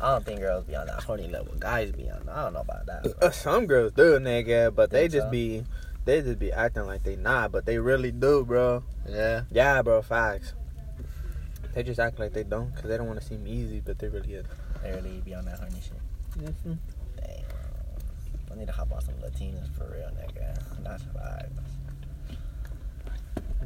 I 0.00 0.12
don't 0.12 0.24
think 0.26 0.40
girls 0.40 0.64
be 0.64 0.74
on 0.76 0.87
that 0.87 1.02
horny 1.02 1.28
level. 1.28 1.54
Guys 1.59 1.90
be 1.92 2.11
on. 2.11 2.28
I 2.28 2.44
don't 2.44 2.52
know 2.54 2.61
about 2.61 2.87
that. 2.87 3.07
Uh, 3.22 3.30
Some 3.30 3.66
girls 3.66 3.92
do, 3.92 4.18
nigga, 4.18 4.74
but 4.74 4.90
they 4.90 5.09
just 5.09 5.26
so? 5.26 5.30
be, 5.30 5.64
they 6.04 6.20
just 6.22 6.38
be 6.38 6.52
acting 6.52 6.86
like 6.86 7.02
they 7.02 7.16
not, 7.16 7.52
but 7.52 7.66
they 7.66 7.78
really 7.78 8.12
do, 8.12 8.44
bro. 8.44 8.82
Yeah. 9.08 9.42
Yeah, 9.50 9.82
bro, 9.82 10.02
facts. 10.02 10.52
They 11.74 11.82
just 11.82 11.98
act 11.98 12.18
like 12.18 12.32
they 12.32 12.44
don't, 12.44 12.72
cause 12.74 12.84
they 12.84 12.96
don't 12.96 13.06
want 13.06 13.20
to 13.20 13.26
seem 13.26 13.46
easy, 13.46 13.80
but 13.80 13.98
they 13.98 14.08
really 14.08 14.34
is. 14.34 14.46
They 14.82 14.92
really 14.92 15.20
be 15.24 15.34
on 15.34 15.44
that 15.46 15.58
horny 15.58 15.80
shit. 15.80 16.44
Mm-hmm. 16.44 16.74
Damn. 17.16 18.52
I 18.52 18.54
need 18.58 18.66
to 18.66 18.72
hop 18.72 18.92
on 18.92 19.00
some 19.02 19.14
Latinas 19.14 19.68
for 19.76 19.84
real, 19.92 20.10
nigga. 20.10 20.56
That's 20.84 21.02
right. 21.14 21.46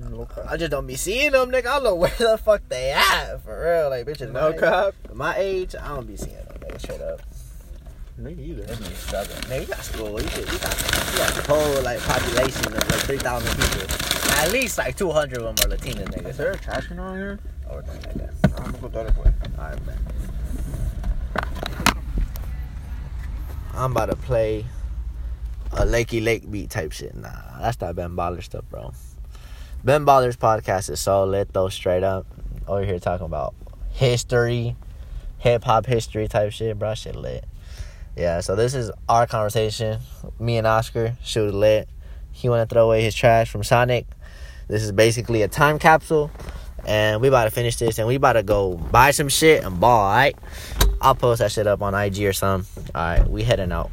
No 0.00 0.28
I 0.48 0.56
just 0.56 0.70
don't 0.70 0.86
be 0.86 0.94
seeing 0.94 1.32
them, 1.32 1.50
nigga. 1.50 1.66
I 1.66 1.74
don't 1.74 1.84
know 1.84 1.94
where 1.96 2.12
the 2.18 2.38
fuck 2.38 2.62
they 2.68 2.92
at, 2.92 3.42
for 3.44 3.60
real. 3.64 3.90
Like, 3.90 4.06
bitches, 4.06 4.30
No 4.32 4.52
cop. 4.52 4.94
my 5.12 5.36
age, 5.36 5.74
I 5.74 5.88
don't 5.88 6.06
be 6.06 6.16
seeing 6.16 6.36
them, 6.36 6.56
nigga, 6.60 6.80
straight 6.80 7.00
up. 7.00 7.20
Me 8.18 8.32
either. 8.32 8.62
They 8.62 8.88
be 8.88 8.94
struggling. 8.94 9.38
Nigga, 9.42 9.60
you 9.60 9.66
got 9.66 9.84
school. 9.84 10.06
You, 10.08 10.16
you, 10.16 10.44
got, 10.44 10.48
you 10.50 11.18
got 11.18 11.34
the 11.34 11.44
whole, 11.46 11.82
like, 11.82 12.00
population 12.00 12.66
of, 12.66 12.90
like, 12.90 13.00
3,000 13.00 13.56
people. 13.56 14.32
At 14.38 14.50
least, 14.50 14.76
like, 14.76 14.96
200 14.96 15.38
of 15.38 15.56
them 15.56 15.64
are 15.64 15.76
Latina 15.76 16.02
Is 16.28 16.36
there 16.36 16.50
a 16.50 16.58
trash 16.58 16.88
can 16.88 16.98
on 16.98 17.16
here? 17.16 17.38
Or 17.70 17.84
something 17.84 18.02
like 18.02 18.14
that. 18.14 18.60
I'm 18.60 18.72
gonna 18.72 18.78
go 18.78 18.88
the 18.88 19.00
other 19.00 19.22
way. 19.22 19.32
Alright, 19.56 19.86
man. 19.86 19.98
I'm 23.74 23.92
about 23.92 24.06
to 24.06 24.16
play 24.16 24.66
a 25.70 25.86
Lakey 25.86 26.22
Lake 26.22 26.50
beat 26.50 26.70
type 26.70 26.90
shit. 26.90 27.14
Nah, 27.14 27.60
that's 27.60 27.80
not 27.80 27.94
Ben 27.94 28.16
Baller 28.16 28.42
stuff, 28.42 28.64
bro. 28.68 28.92
Ben 29.84 30.04
Baller's 30.04 30.36
podcast 30.36 30.90
is 30.90 30.98
so 30.98 31.24
lit 31.24 31.52
though, 31.52 31.68
straight 31.68 32.02
up. 32.02 32.26
Over 32.66 32.84
here 32.84 32.98
talking 32.98 33.26
about 33.26 33.54
history, 33.92 34.74
hip 35.38 35.62
hop 35.62 35.86
history 35.86 36.26
type 36.26 36.50
shit, 36.50 36.76
bro. 36.76 36.94
Shit 36.94 37.14
lit. 37.14 37.44
Yeah, 38.18 38.40
so 38.40 38.56
this 38.56 38.74
is 38.74 38.90
our 39.08 39.28
conversation. 39.28 40.00
Me 40.40 40.56
and 40.56 40.66
Oscar, 40.66 41.16
shoot 41.22 41.54
lit. 41.54 41.88
He 42.32 42.48
wanna 42.48 42.66
throw 42.66 42.86
away 42.86 43.00
his 43.00 43.14
trash 43.14 43.48
from 43.48 43.62
Sonic. 43.62 44.06
This 44.66 44.82
is 44.82 44.90
basically 44.90 45.42
a 45.42 45.48
time 45.48 45.78
capsule. 45.78 46.28
And 46.84 47.20
we 47.20 47.28
about 47.28 47.44
to 47.44 47.50
finish 47.50 47.76
this 47.76 47.96
and 47.98 48.08
we 48.08 48.16
about 48.16 48.32
to 48.32 48.42
go 48.42 48.74
buy 48.74 49.12
some 49.12 49.28
shit 49.28 49.62
and 49.62 49.78
ball, 49.78 50.00
alright? 50.00 50.36
I'll 51.00 51.14
post 51.14 51.38
that 51.38 51.52
shit 51.52 51.68
up 51.68 51.80
on 51.80 51.94
IG 51.94 52.24
or 52.24 52.32
something. 52.32 52.84
Alright, 52.92 53.30
we 53.30 53.44
heading 53.44 53.70
out. 53.70 53.92